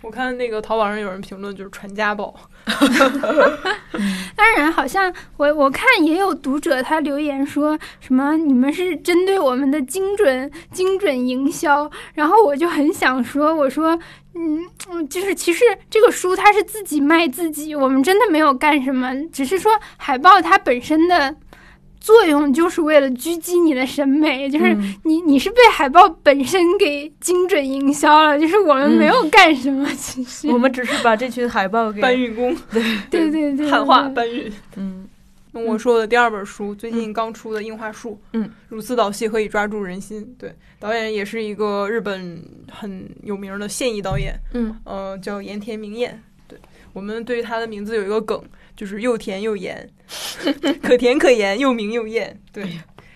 [0.00, 2.34] 我看那个淘宝上有人评论就是传家宝，
[4.34, 13.98] 当然，好像我我看也有读者他留言说什么你们是针对我们的精准精准营销，然后我就很想说，我说
[14.34, 21.36] 嗯嗯，就是其实这个书它是自己卖自己，我们真的没有干什么，只是说海报它本身的。
[22.02, 30.48] 作用就是为了狙击你的审美，就是你你是被海报本身给精准营销了，就是我们没有干什么，其实。
[30.48, 32.82] 我们只是把这群海报给搬运工，对。
[33.08, 34.52] 对对对，汉化搬运。
[34.74, 35.06] 嗯，
[35.52, 40.34] 那我说的第二本书，最近刚出的《樱花树》，嗯，如此导戏可以抓住人心？
[40.36, 46.20] 对，导演也是一个日本很有名的现役导演，嗯，呃，叫盐田明彦。
[46.48, 46.58] 对
[46.92, 48.42] 我们对于他的名字有一个梗。
[48.76, 49.88] 就是又甜又盐，
[50.82, 52.38] 可甜可盐，又明又艳。
[52.52, 52.64] 对，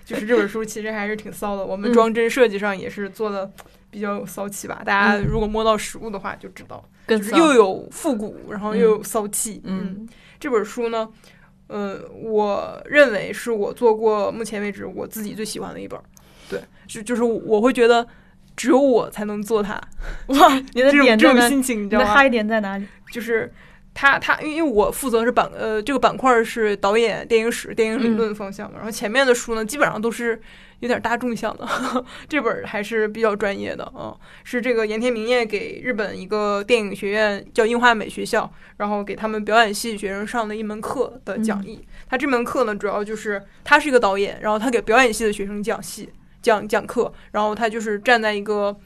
[0.04, 1.64] 就是这本书其实还是挺骚的。
[1.64, 3.50] 我们装帧设计上也是做的
[3.90, 4.82] 比较骚气吧？
[4.84, 9.60] 大家如果摸到实物的话就知道，就是又有复古，然后又有骚气。
[9.64, 10.06] 嗯，
[10.38, 11.08] 这本书呢，
[11.68, 15.98] 呃，我认为是我做过目前为止我自己最喜欢的一本。
[16.48, 18.06] 对，就就是我会觉得
[18.56, 19.74] 只有我才能做它。
[20.26, 22.14] 哇，你的点这种心情，你知道吗？
[22.14, 22.86] 嗨点在哪里？
[23.10, 23.52] 就是。
[23.98, 30.38] 他他，因为我负责是板呃这个板块是导演、电影史、电影理论方向嘛，然后前面的书呢基本上都是
[30.80, 31.66] 有点大众向的，
[32.28, 34.14] 这本还是比较专业的啊，
[34.44, 41.82] 是这个盐田明彦给日本一个电影学院叫樱花美学校，然后给他们表演系学生上的一门课的讲义。
[42.10, 46.10] 他这门课呢主要就是他是一个导演，然后他给表演系的学生讲戏
[46.42, 48.76] 讲讲课，然后他就是站在一个。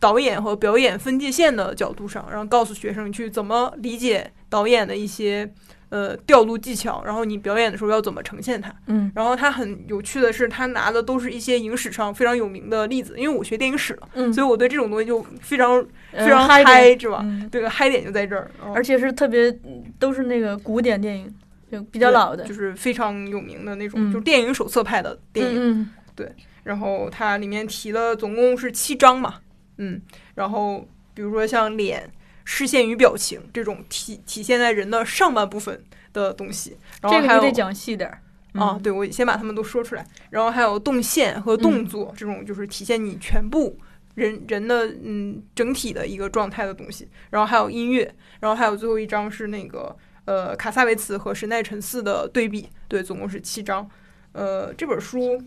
[0.00, 5.48] 导演和表演分界线的角度上，然后告诉学生去怎么理解导演的一些
[5.90, 8.74] 呃调度技巧，然后你表演的时候要怎么呈现它。
[8.86, 17.22] 嗯，然后他很有趣的是，他拿的都是一些影史上非常有名的例子，因为我学电影史了，嗯，所以我对这种东西就非常非常嗨，是吧？
[17.52, 19.54] 这个嗨点就在这儿，而且是特别
[19.98, 21.30] 都是那个古典电影，
[21.70, 25.56] 就比较老的，就是非常有名的那种，就是电影手册派的电影。
[25.60, 26.32] 嗯，对。
[26.64, 29.34] 然后它里面提了总共是七章嘛。
[29.82, 30.00] 嗯，
[30.34, 32.10] 然后比如说像脸、
[32.44, 35.82] 视线与表情这种体体现在人的上半部分
[36.12, 38.20] 的东西，然后还有得讲细点儿
[38.60, 38.78] 啊。
[38.82, 40.06] 对，我先把他们都说出来。
[40.28, 43.78] 然后还有动线和动作这种，就是体现你全部
[44.16, 47.08] 人人的嗯整体的一个状态的东西。
[47.30, 49.96] 然后还有音乐，然后还有最后一张是那个
[50.26, 52.68] 呃卡萨维茨和神奈辰四的对比。
[52.86, 53.88] 对，总共是七张。
[54.32, 55.42] 呃，这本书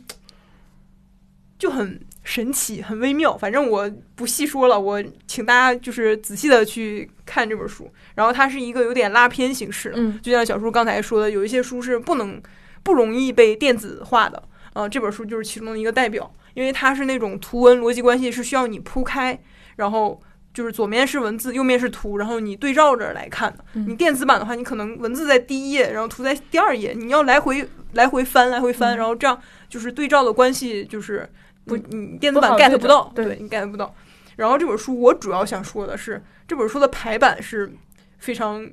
[1.64, 2.00] 就很。
[2.26, 3.38] 神奇，很微妙。
[3.38, 7.92] 反正我不细说了，我请大家就是仔细的去看这本书。
[8.16, 12.42] 然后它是一个有点拉片形式，嗯，就像小叔刚才说的，有一些书是不能
[12.82, 14.42] 不容易被电子化的，
[14.72, 19.38] 呃，这本书就是其中的一个代表，因为它是那种图文逻辑关系是需要你铺开，
[19.76, 20.22] 然后
[20.54, 23.66] 就是左面是文字，右面是图，然后你对照着来看的。
[23.74, 29.38] 你电子版的话，你可能文字在第一页，然后图在第二页，你要来回来回翻，来回翻，然后这样
[29.68, 31.30] 就是对照的关系就是。
[31.66, 33.94] 不，你电子版 get 不到，对你 get 不到。
[34.36, 37.72] 然后这本书我主要想说的是，这本书的排版是
[38.18, 38.68] 非常，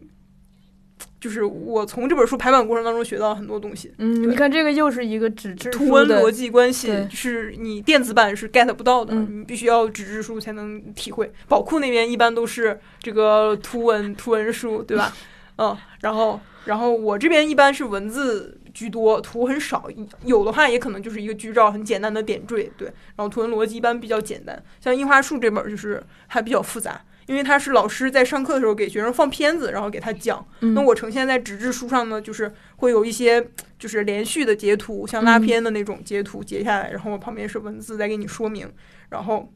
[1.21, 3.93] 就是我从这本书排版过程当中学到很多东西。
[3.99, 11.31] 嗯，你看这个又是一个纸质图文逻辑关系，是你电子版是 get 不到的，你必须要纸质书才能体会。
[11.47, 15.12] 宝库那边一般都是这个图文图文书，对吧？
[15.59, 18.57] 嗯，然后然后我这边一般是文字。
[18.73, 19.89] 居多图很少，
[20.25, 22.87] 有的话也可能就是一个剧照，很简单的点缀，对。
[23.17, 30.45] 然后图文逻辑一般比较简单，像《樱花树》这本就是还比较复杂，因为它是老师在上课的时候给学生放片子，然后给他讲。
[30.61, 33.47] 那我呈现在纸质书上呢，就是会有一些
[33.79, 38.71] 就是连续的截图，像拉片的那种截图截下来，然后旁边是文字在给你说明。
[39.11, 39.53] 然后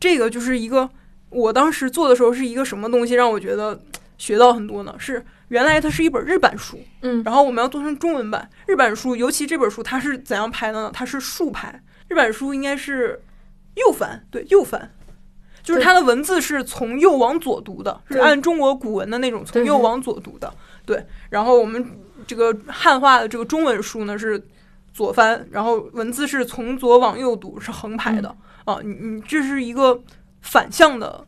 [0.00, 0.88] 这个就是一个
[1.30, 3.80] 我当时做的时候是一个什么东西，让我觉得
[4.18, 4.94] 学到很多呢？
[4.98, 5.24] 是。
[5.48, 8.48] 原来它是一本日版书，嗯，然后我们要做成中文版。
[8.66, 10.90] 日版书，尤其这本书，它是怎样排的呢？
[10.92, 11.82] 它是竖排。
[12.08, 13.20] 日版书应该是
[13.74, 14.90] 右翻，对，右翻，
[15.62, 20.52] 就是它的文字是从右往左读的，是按中国古文的那种从右往左读的，
[20.86, 21.04] 对。
[21.28, 21.86] 然后我们
[22.26, 24.42] 这个汉化的这个中文书呢是
[24.92, 28.34] 左翻，然后文字是从左往右读，是横排的
[28.64, 28.78] 啊。
[28.82, 30.02] 你你这是一个
[30.40, 31.26] 反向的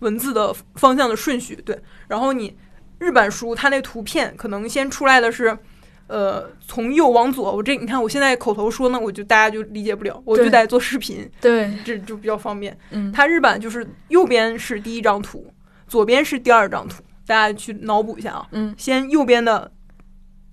[0.00, 1.80] 文字的方向的顺序，对。
[2.08, 2.56] 然后你。
[3.00, 5.56] 日版书，它那图片可能先出来的是，
[6.06, 7.50] 呃，从右往左。
[7.50, 12.76] 我这你看，我现在口头说呢，我就大家就理解不了，我就得做视频，对，这就比较方便。
[12.90, 15.52] 嗯，它日版就是右边是第一张图，
[15.88, 18.46] 左边是第二张图，大家去脑补一下啊。
[18.52, 19.72] 嗯，先右边的，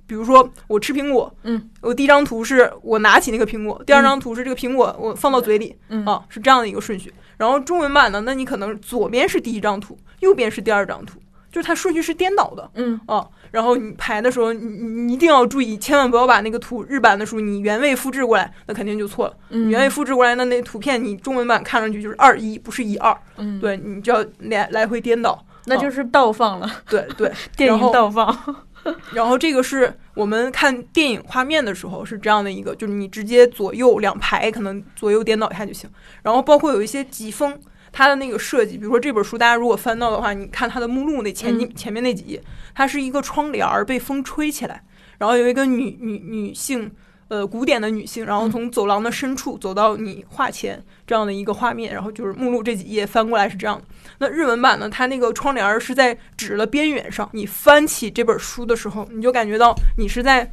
[0.06, 7.14] 比如说我吃苹果，嗯，我第一张图是我拿起那个苹果，第二张图是这个苹果我放到嘴里，嗯啊，是这样的一个顺序。
[7.38, 11.20] 然后中文版呢，那你可能左边是第一张图，右边是第二张图，
[11.52, 12.70] 就是它顺序是颠倒的。
[12.76, 19.34] 嗯哦，然后你排的时候，你你你一定要注意，千万不要把那个图日版的书你原位复制过来，那肯定就错了。
[19.50, 23.18] 你嗯原位复制过来，那那图片你中文版看上去就是二一，不是一二。
[23.38, 25.44] 嗯，对你就要来来回颠倒。
[25.70, 28.56] 那就是倒放了，对对， 电影倒放。
[29.12, 35.90] 然后这个是我们看电影画面的时候是这样的一个，就是你直接左右两排可能左右颠倒一下就行。
[36.24, 37.60] 然后包括有一些疾风，
[37.98, 42.40] 它的那个设计，比如说这本书大家如果翻到的话，你看它的目录那前几、嗯前面那几页，
[42.76, 44.84] 它是一个窗帘儿被风吹起来，
[45.18, 46.92] 然后有一个女女女性。
[47.30, 53.84] 呃，古典的女性，然后从走廊的深处走到你画前这样的一个画面，然后就是目录这几页翻过来是这样的。
[54.20, 60.50] 那日文版呢，它那个窗帘儿是在纸的边缘上，你翻起这本书的时候，你就感觉到你是在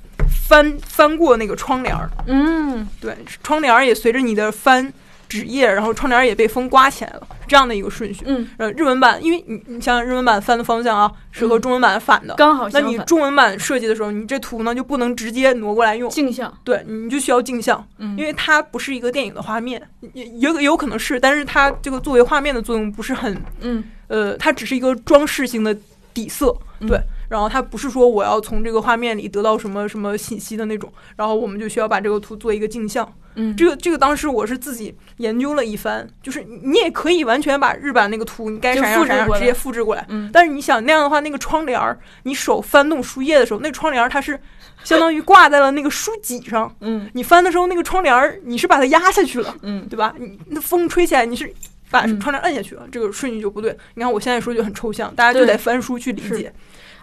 [0.49, 4.93] 翻翻过那个窗帘儿，嗯对，窗帘儿也随着你的翻
[5.29, 8.25] 纸页，然后窗帘也被风刮起来了，这样的一个顺序。
[8.27, 12.35] 嗯，呃，日文版，因为你你想想日文版翻的方向啊，是和嗯中文版反的。
[12.35, 12.81] 刚好那。
[12.81, 19.83] 你中文版设计的时候，你这图呢就不能直接挪过来用，镜像，对，你就需要镜像，嗯，因为它不是一个电影的画面，
[20.13, 25.75] 也也有可能是，但是它这个作为画面的作用不是很嗯呃，它只是一个装饰性的
[26.13, 27.01] 底色，嗯对。
[27.31, 33.11] 然后它不是说我要从这个画面里得到什么什么信息的那种，然后我们就需要把这个图做一个镜像。
[33.37, 44.39] 嗯，这个这个当时我是自己研究了一番，就是你你也可以完全把日版那个图你该就啥样啥样直接复制过来嗯但是你想那样的话，那个窗帘儿，你手翻动书页的时候，那窗帘儿它是
[44.83, 49.55] 相当于挂在了那个书脊上， 嗯你翻的时候那个窗帘儿你是把它压下去了。
[49.63, 50.15] 嗯对吧？
[50.19, 51.53] 你那风吹起来，你是
[51.91, 53.77] 把嗯窗帘摁下去了，这个顺序就不对。
[53.95, 56.53] 你看我现在说就很抽象，大家就得翻书去理解。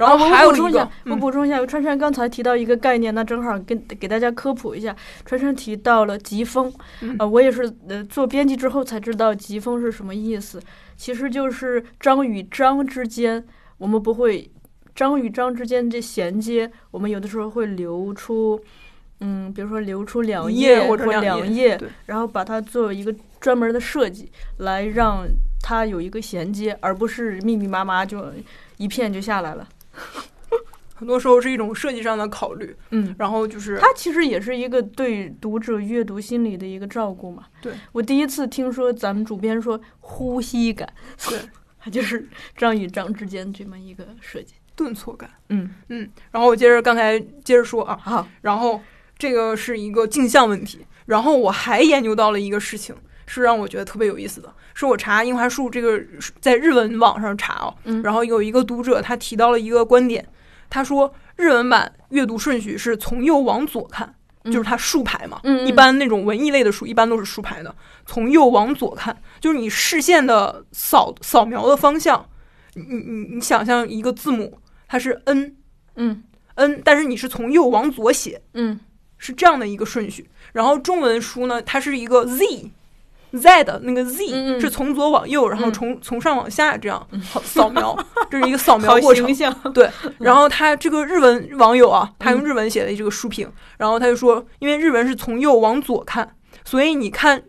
[0.01, 4.95] 然后啊还有一个我补充一下，，我嗯补充一下，川川刚才提到一个概念，那正好跟给大家科普一下。
[5.25, 6.71] 川川提到了疾风，
[7.01, 10.61] 嗯呃，我也是呃做编辑之后才知道疾风是什么意思，
[10.97, 13.45] 其实就是章与章之间，
[13.77, 14.49] 我们不会
[14.95, 18.59] 章与章之间这衔接，我们有的时候会留出。
[19.23, 25.27] 嗯，比如说留出两页页或者两两页然后把它作为一个专门的设计，来让
[25.61, 28.33] 它有一个衔接，而不是密密麻麻就
[28.77, 29.69] 一片就下来了。
[30.95, 37.45] 很多时候是一种设计上的考虑，嗯，然后就是它其实也是一个对读者阅读心理的一个照顾嘛。
[37.61, 40.87] 对我第一次听说咱们主编说呼吸感，
[41.27, 41.39] 对
[41.79, 44.53] 它就是章与章之间这么一个设计。
[44.75, 45.29] 顿挫感。
[45.49, 48.79] 嗯，嗯，然后我接着刚才接着说啊，好，然后
[49.17, 52.95] 这个是一个镜像问题，然后我还研究到了一个事情，
[53.25, 56.01] 是让我觉得特别有意思的，是我查樱花树这个
[56.39, 60.27] 在日文网上查哦，嗯然后有一个读者他提到了一个观点，
[60.69, 67.75] 他说日文版阅读顺序是从右往左看，嗯就是它竖排嘛，一般那种文艺类的书一般都是竖排的，
[68.05, 72.25] 从右往左看，就是你视线的扫扫描的方向，
[72.73, 75.55] 你你你你想象一个字母，它是 n
[75.95, 76.23] 嗯
[76.55, 78.79] n，但是你是从右往左写，嗯
[79.17, 80.29] 是这样的一个顺序。
[80.53, 82.71] 然后中文书呢，它是一个 z。
[83.31, 85.73] Z 的那个 z 是从左往右，然后嗯。
[85.73, 87.97] 从从上往下这样扫扫描，
[88.29, 89.25] 这是一个扫描过程。
[89.73, 89.89] 对，
[90.19, 96.35] 然后他这个日文网友啊，他用日文写的这个书评，然后他就说，因为日文是从右往左看，
[96.65, 97.41] 所以你看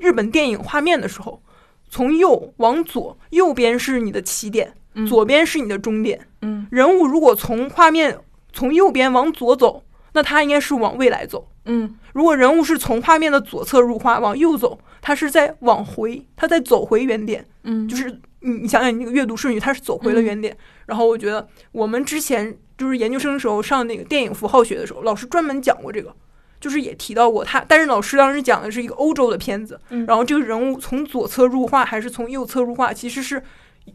[0.00, 1.42] 日本电影画面的时候，
[1.90, 5.06] 从右往左，右边是你的起点，嗯。
[5.06, 6.26] 左边是你的终点。
[6.42, 6.66] 嗯。
[6.70, 8.18] 人物如果从画面
[8.52, 9.82] 从右边往左走，
[10.14, 11.46] 那他应该是往未来走。
[11.66, 17.46] 嗯如果人物是从画面的左侧入画往右走，他是在往回，他在走回原点。
[17.64, 18.10] 嗯，就是
[18.40, 20.56] 你你想想你那个阅读顺序，它是走回了原点。
[20.86, 26.14] 然后我觉得我们之前就是研究生时候上那个电影符号学的时候，老师专门讲过这个，
[26.60, 27.64] 就是也提到过他。
[27.66, 33.42] 但是老师当时讲的是一个欧洲的片子，嗯然后这个人物从左侧入画还是从右侧入画，其实是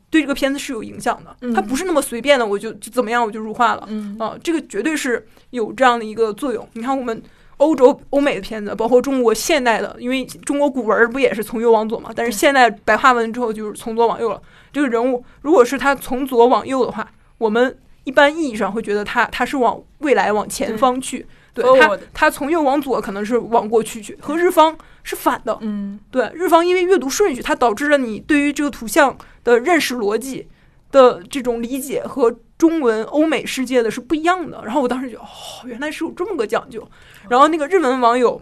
[0.09, 1.35] 对这个片子是有影响的。
[1.41, 3.85] 嗯它不是那么随便的，我就就怎么样我就入画了。
[3.87, 6.67] 嗯啊，这个绝对是有这样的一个作用。
[6.73, 7.21] 你看我们
[7.61, 12.11] 欧洲、欧美的片子，包括中国现代的，因为中国古文不也是从右往左嘛？
[12.15, 14.41] 但是现代白话文之后就是从左往右了。
[14.73, 17.07] 这个人物如果是他从左往右的话，
[17.37, 21.27] 我们一般意义上会觉得他他是往未来往前方去。
[21.53, 25.57] 对他他从右往左可能是往过去去，和日方是反的。
[25.61, 30.47] 嗯对，日方因为阅读顺序，它导致了你对于这个图像的认识逻辑
[30.91, 34.61] 的这种理解和中文欧美世界的是不一样的。
[34.63, 35.25] 然后我当时就，哦，
[35.65, 36.87] 原来是有这么个讲究。
[37.27, 38.39] 然后那个日文网友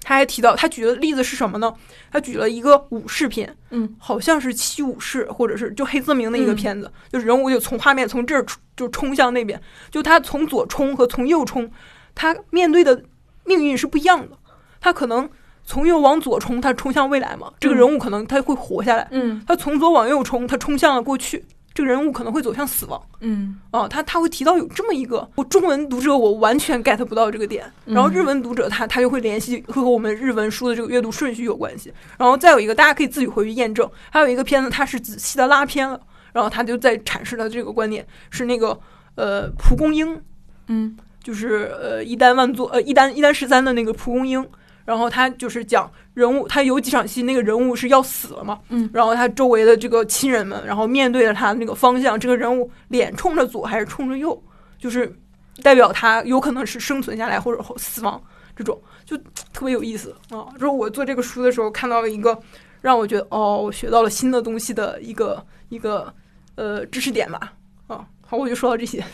[0.00, 1.74] 他还提到，他举的例子是什么呢？
[2.12, 11.68] 他举了一个武士片，嗯，好像是七武士，或者是就黑泽明的一个嗯片子，就是人物就从画面从这儿冲就冲向那边，就他从左冲和从右冲，
[12.14, 13.02] 他面对的
[13.44, 14.38] 命运是不一样的。
[14.80, 15.28] 他可能
[15.64, 21.44] 从右往左冲，他冲向未来嘛，这个人物可能他会活下来；嗯他从左往右冲，他冲向了过去，
[21.76, 23.00] 这个人物可能会走向死亡。
[23.20, 23.60] 嗯。
[23.70, 36.00] 哦，他他会提到有这么一个，我中文读者我完全 get 不到这个点，然后嗯日文读者他他就会联系会和我们日文书的这个阅读顺序有关系，然后再有一个大家可以自己回去验证，还有一个片子他是仔细的拉片了，
[36.32, 38.76] 然后他就在阐释的这个观点是那个
[39.14, 40.20] 呃蒲公英，
[40.68, 40.96] 嗯。
[41.26, 44.48] 就是呃一丹万作呃一丹一丹十三的那个蒲公英，
[44.86, 54.42] 然后他就是讲人物，他有几场戏那个人物是要死了嘛，嗯然后他周围的这个亲人们，然后面对着他那个方向，这个人物脸冲着左还是冲着右，
[54.78, 55.14] 就是
[55.62, 58.22] 代表他有可能是生存下来或者死亡
[58.54, 59.16] 这种，就
[59.52, 60.46] 特别有意思啊。
[60.54, 62.40] 就是我做这个书的时候看到了一个
[62.80, 66.14] 让我觉得哦，我学到了新的东西的一个一个
[66.54, 67.52] 呃知识点吧。
[67.88, 69.04] 啊，好，我就说到这些。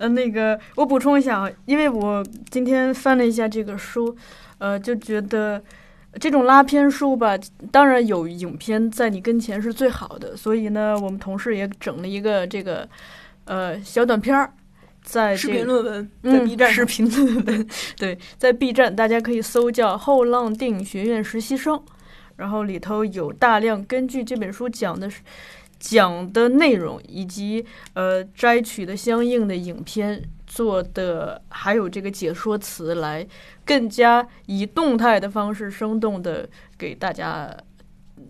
[0.00, 4.16] 呃，那个我补充一下啊，因为我今天翻了一下这个书，
[4.56, 5.62] 呃，就觉得
[6.18, 7.38] 这种拉片书吧，
[7.70, 12.88] 当然有影片在你跟前是最好的，所以呢，我们同事也整了一个这个
[13.44, 14.50] 呃小短片儿，
[15.02, 17.68] 在视这个频论文在嗯 B 站上，视频论文，
[17.98, 21.78] 对，在 B 站大家可以搜叫“后浪电影学院实习生”，
[22.36, 25.20] 然后里头有大量根据这本书讲的是
[25.80, 33.26] 讲的内容，以及呃摘取的相应的影片做的，还有这个解说词来
[33.64, 37.52] 更加以动态的方式，生动的给大家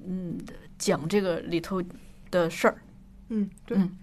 [0.06, 0.38] 嗯
[0.78, 1.82] 讲这个里头
[2.30, 2.80] 的事儿。
[3.28, 3.98] 嗯，对，嗯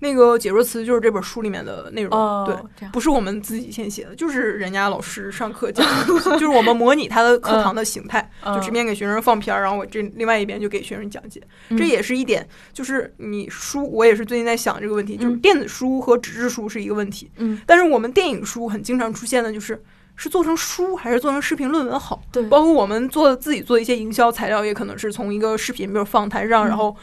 [0.00, 2.44] 那个解说词就是这本书里面的内容，哦，
[2.78, 6.06] 对，不是我们自己先写的，就是人家老师上课讲的，
[6.38, 11.40] 就是我们模拟他的课堂的形态，就这嗯边给学生放片儿，然后我这另外一边就给学生讲解。
[11.68, 11.78] 嗯。
[11.78, 15.40] 这也是一点，就是你书，我也是最近在想这个问题，就是嗯。
[15.40, 19.82] 电子书和纸质书是一个问题，嗯，但是我们电影书很经常出现的就是。
[20.16, 22.20] 是做成书还是做成视频论文好？
[22.30, 26.68] 对，包括我们做自己做一些营销材料，也可能是从一个视频，比如放台上，嗯。
[26.68, 26.94] 然后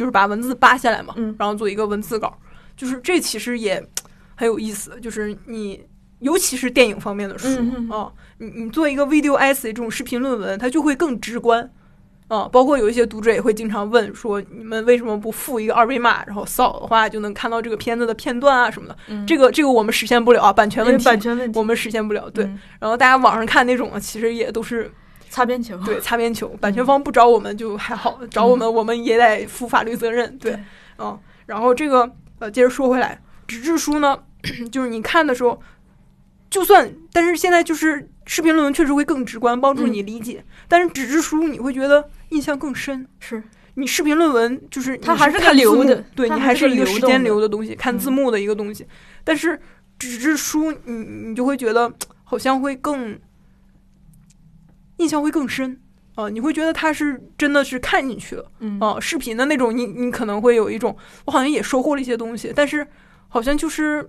[0.00, 2.34] 就是把文字扒下来嘛，嗯然后做一个文字稿。
[2.74, 3.86] 就是这其实也
[4.34, 5.84] 很有意思，就是你
[6.20, 7.46] 尤其是电影方面的书
[7.90, 11.70] 啊、你你做一个 video essay 这种视频论文，它就会更直观。
[12.28, 18.96] 啊，包括有一些读者也会经常问说，你们为什么不附一个二维码，然后扫的话就能看到这个片子的片段啊什么的？
[19.08, 22.30] 嗯这个这个我们实现不了啊，版权问题，版权问题，我们实现不了。
[22.30, 24.90] 对，嗯然后大家网上看那种啊，其实也都是
[25.30, 30.36] 擦边球，对 擦边球，版权方不找我们就还好，找我们我们也得负法律责任。
[30.36, 30.52] 对。
[30.52, 30.60] 对，
[30.98, 34.18] 嗯，然后这个呃，接着说回来，纸质书呢，
[34.70, 35.58] 就是你看的时候，
[36.50, 43.06] 就算，但是现在就是视频论文确实会更直观，帮助你理解，但是纸质书你会觉得印象更深。
[43.20, 43.42] 是。
[43.74, 48.12] 你视频论文就是它还是看字幕的对你还是一个时间流的东西，看字嗯。
[48.12, 48.84] 幕的一个东西。
[49.22, 49.58] 但是
[49.96, 50.92] 纸质书，你
[51.28, 51.90] 你就会觉得
[52.24, 53.18] 好像会更
[55.00, 55.80] 印象会更深
[56.14, 62.86] 啊、你会觉得他是真的是看进去了嗯啊、视频的那种你你可能会有一种我好像也收获了一些东西，但是
[63.28, 64.08] 好像就是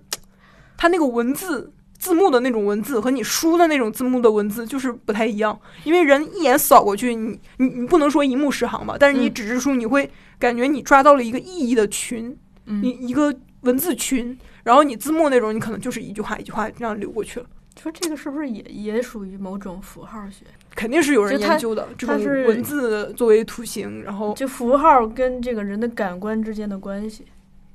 [0.77, 1.73] 他那个文字。
[2.01, 10.09] 字幕的那种文字和你书的那种字幕的文字就是不太一样，因为人一眼扫过去，你你你不能说一目十行吧，但是你嗯纸质书你会
[10.39, 12.35] 感觉你抓到了一个意义的群，
[12.65, 17.45] 嗯你一个文字群，然后你字幕那种你可能就是一句话一句话这样流过去了，
[17.79, 20.43] 说这个是不是也也属于某种符号学？
[20.75, 27.25] 肯定是有人研究的这种它是文字作为图形，然后就符号跟这个人的感官之间的关系，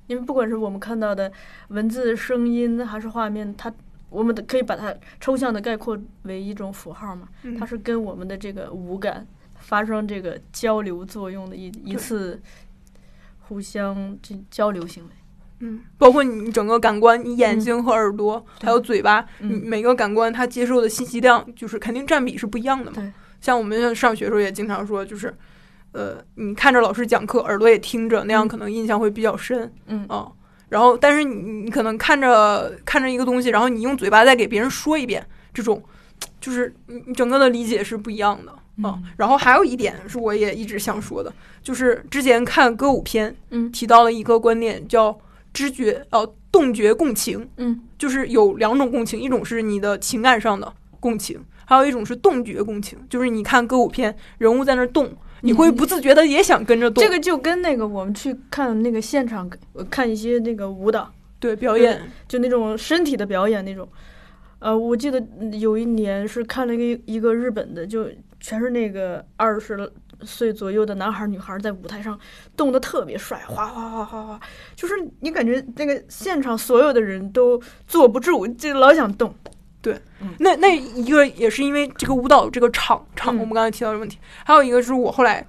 [0.06, 1.31] 因为不管是我们看到的
[1.68, 3.73] 文字、声音还是画面，它
[4.09, 7.56] 我们的可以把它抽象的概括为一种符号嘛，嗯。
[7.56, 9.27] 它是跟我们的这个五感
[9.59, 12.40] 发生这个交流作用的一一次
[13.40, 15.10] 互相这交流行为。
[15.61, 23.12] 嗯，包括你整个感官，你眼睛和耳朵、还有嘴巴，每个感官它接受的信息量就是肯定占比是不一样的嘛。
[23.41, 25.33] 像我们上学的时候也经常说，就是
[25.93, 28.49] 呃，你看着老师讲课，耳朵也听着，那样嗯。
[28.49, 29.73] 可能印象会比较深。
[29.87, 30.05] 嗯。
[30.09, 30.31] 啊。
[30.69, 35.24] 然后，但是你你可能看着看着一个东西，然后你用嘴巴再给别人说一遍，
[35.55, 35.83] 这种
[36.41, 38.51] 就是你你整个的理解是不一样的。
[38.53, 38.59] 啊。
[38.99, 43.70] 嗯然后还有一点是我也一直想说的，就是之前看歌舞片嗯。
[43.70, 45.16] 提到了一个观点，叫
[45.57, 50.70] 知觉呃动觉共情，嗯就是有两种共情，一种是你的情感上的
[51.01, 57.03] 共情，还有一种是动觉共情，就是你看歌舞片，人物在那儿动，你会不自觉的也想跟着动。
[57.03, 61.11] 这个就跟那个我们去看那个现场呃看一些那个舞蹈，
[61.41, 63.89] 对表演，就那种身体的表演那种。
[64.59, 65.23] 呃，我记得
[65.59, 68.09] 有一年是看了一个一个日本的，就
[68.41, 69.91] 全是那个二十
[70.23, 72.19] 岁左右的男孩儿女孩儿在舞台上
[72.57, 74.41] 动得特别帅，哗哗哗哗哗，
[74.75, 79.35] 就是你感觉那个现场所有的人都坐不住，就老想动。
[79.83, 85.47] 对，嗯那那一个也是因为这个舞蹈这个场场，嗯我们刚才提到的问题，还有一个是我后来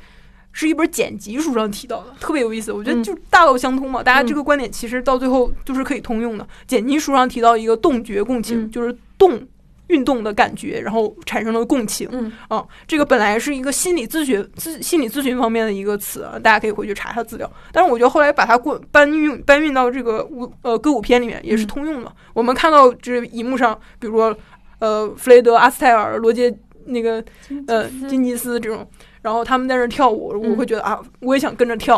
[0.52, 2.72] 是一本剪辑书上提到的，特别有意思。
[2.72, 6.48] 我觉得嗯就大道相通嘛，大家这个观点其实到最后就是可以通用的。
[6.68, 9.42] 剪辑书上提到一个动觉共情，嗯就是动
[9.88, 12.08] 运动的感觉，然后产生了共情。
[12.12, 17.52] 嗯啊，这个本来是一个心理咨询咨心理咨询方面的一个词啊，大家可以回去查查资料。
[17.72, 22.12] 但是我觉得后来把它过搬运搬运到这个舞呃歌舞片里面也是嗯通用的。
[22.34, 24.38] 我们看到这荧幕上，比如说
[24.80, 26.54] 呃弗雷德、阿斯泰尔、罗杰
[26.86, 27.24] 那个
[27.68, 28.86] 呃金吉斯这种，
[29.22, 31.98] 然后他们在那儿跳舞，我会觉得啊，我也想跟着跳。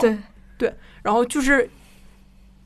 [0.57, 1.69] 对然后就是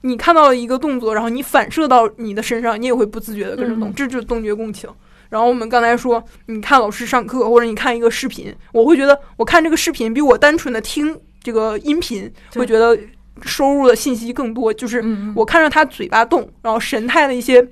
[0.02, 4.90] 你看到了一个动作，然后你反射到你的身上，你也会不自觉的跟着动，嗯这就是动觉共情。
[5.34, 12.96] 然后我们刚才说，你看老师上课，或者你看一个视频，我会觉得我看这个视频比我单纯的听这个音频，会觉得
[13.42, 14.72] 收入的信息更多。
[14.72, 15.04] 就是
[15.36, 17.68] 我看着他嘴巴动，然后神态的一些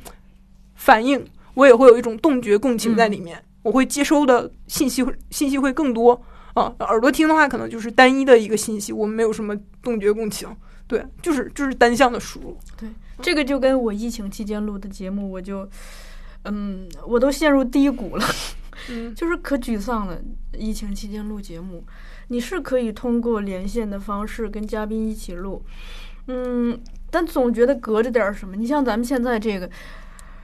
[0.73, 1.23] 反应，
[1.53, 6.19] 我也会有一种动觉共情在里面，我会接收的信息信息会更多
[6.55, 6.73] 啊。
[6.79, 10.49] 耳朵听的话，可能就是单一的一个信息，我们没有什么动觉共情，
[10.87, 12.57] 对，就是就是单向的输入。
[12.75, 12.89] 对
[13.21, 15.69] 这个就跟我疫情期间录的节目，我就，
[16.45, 18.25] 嗯，我都陷入低谷了，
[18.89, 20.19] 嗯就是可沮丧了。
[20.57, 21.83] 疫情期间录节目，
[22.27, 25.63] 你是可以通过连线的方式跟嘉宾一起录，
[26.27, 28.55] 嗯，但总觉得隔着点儿什么。
[28.55, 29.69] 你像咱们现在这个，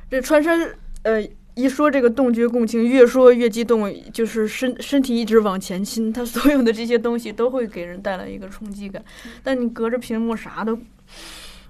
[0.10, 1.28] 这穿山，呃。
[1.58, 9.04] 一说这个洞觉共情，越说越激动，就是身身体一直往前倾，它所有的这些东西都会给人带来一个冲击感。
[9.42, 10.78] 但你隔着屏幕啥都，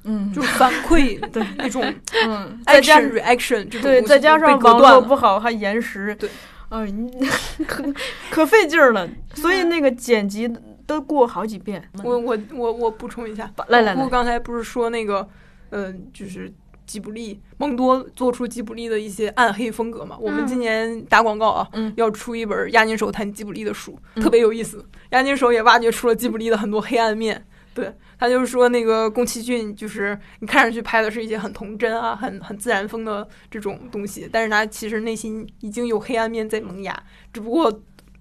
[0.08, 1.84] 嗯，就是反馈的那种
[2.26, 6.30] 嗯，再加 action reaction 这种对，再加上网络不好，还延时，对，
[6.70, 7.12] 哎，你
[7.68, 7.84] 可
[8.32, 9.08] 可费劲儿了。
[9.36, 10.50] 所以那个剪辑
[10.86, 11.84] 都过好几遍。
[12.04, 15.28] 我我我我补充一下，来来来我刚才不是说那个，
[15.72, 16.52] 嗯、就是
[16.86, 20.18] 吉卜力蒙多做出吉卜力的一些暗黑风格嘛？
[20.20, 24.86] 我们今年打广告啊，嗯要出一本押金手谈吉卜力的书，嗯特别有意思。
[25.10, 27.46] 押金手也挖掘出了吉卜力的很多黑暗面。
[27.78, 37.00] 对他就是说，那个宫崎骏就是你看上去拍的是一些很童真啊、很很自然风的这种东西，但是他其实内心已经有黑暗面在萌芽，
[37.32, 37.72] 只不过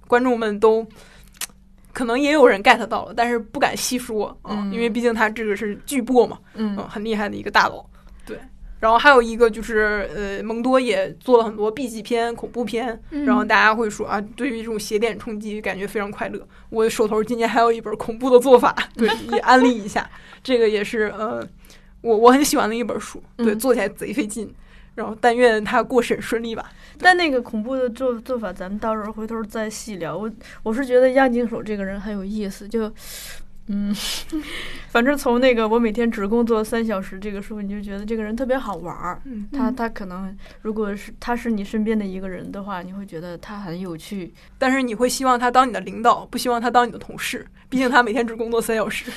[0.06, 0.86] 观众们都
[1.94, 4.70] 可能也有人 get 到了，但是不敢细说啊，嗯。
[4.70, 6.76] 因为毕竟他这个是巨擘嘛，嗯。
[6.76, 7.82] 嗯，很厉害的一个大佬。
[8.26, 8.38] 对，
[8.78, 16.46] 然后还有一个就是呃，蒙多也做了很多 B 级片、恐怖片，嗯然后大家会说啊，对于这种邪点冲击感觉非常快乐。
[16.70, 20.08] 我手头今年还有一本恐怖的做法，对， 也安利一下，
[20.42, 21.46] 这个也是呃，
[22.02, 24.52] 我我很喜欢的一本书，对，嗯做起来贼费劲。
[24.94, 26.70] 然后但愿他过审顺利吧。
[26.98, 30.16] 但那个恐怖的做做法，咱们到时候回头再细聊。
[30.16, 30.30] 我
[30.62, 32.90] 我是觉得押井守这个人很有意思，就
[33.68, 33.94] 嗯，
[34.90, 39.20] 反正从那个我每天只工作三小时这个书，你就觉得这个人特别好玩儿。
[39.24, 44.32] 嗯，他他可能如果是他是你身边的一个人的话，你会觉得他很有趣。
[44.56, 49.10] 但是你会希望他当你的领导，不希望他当你的同事，毕竟他每天只工作三小时，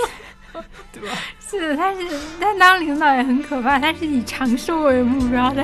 [0.92, 1.16] 对吧？
[1.38, 2.00] 是的，他是
[2.40, 5.62] 他当领导也很可怕，他是以长寿为目标的。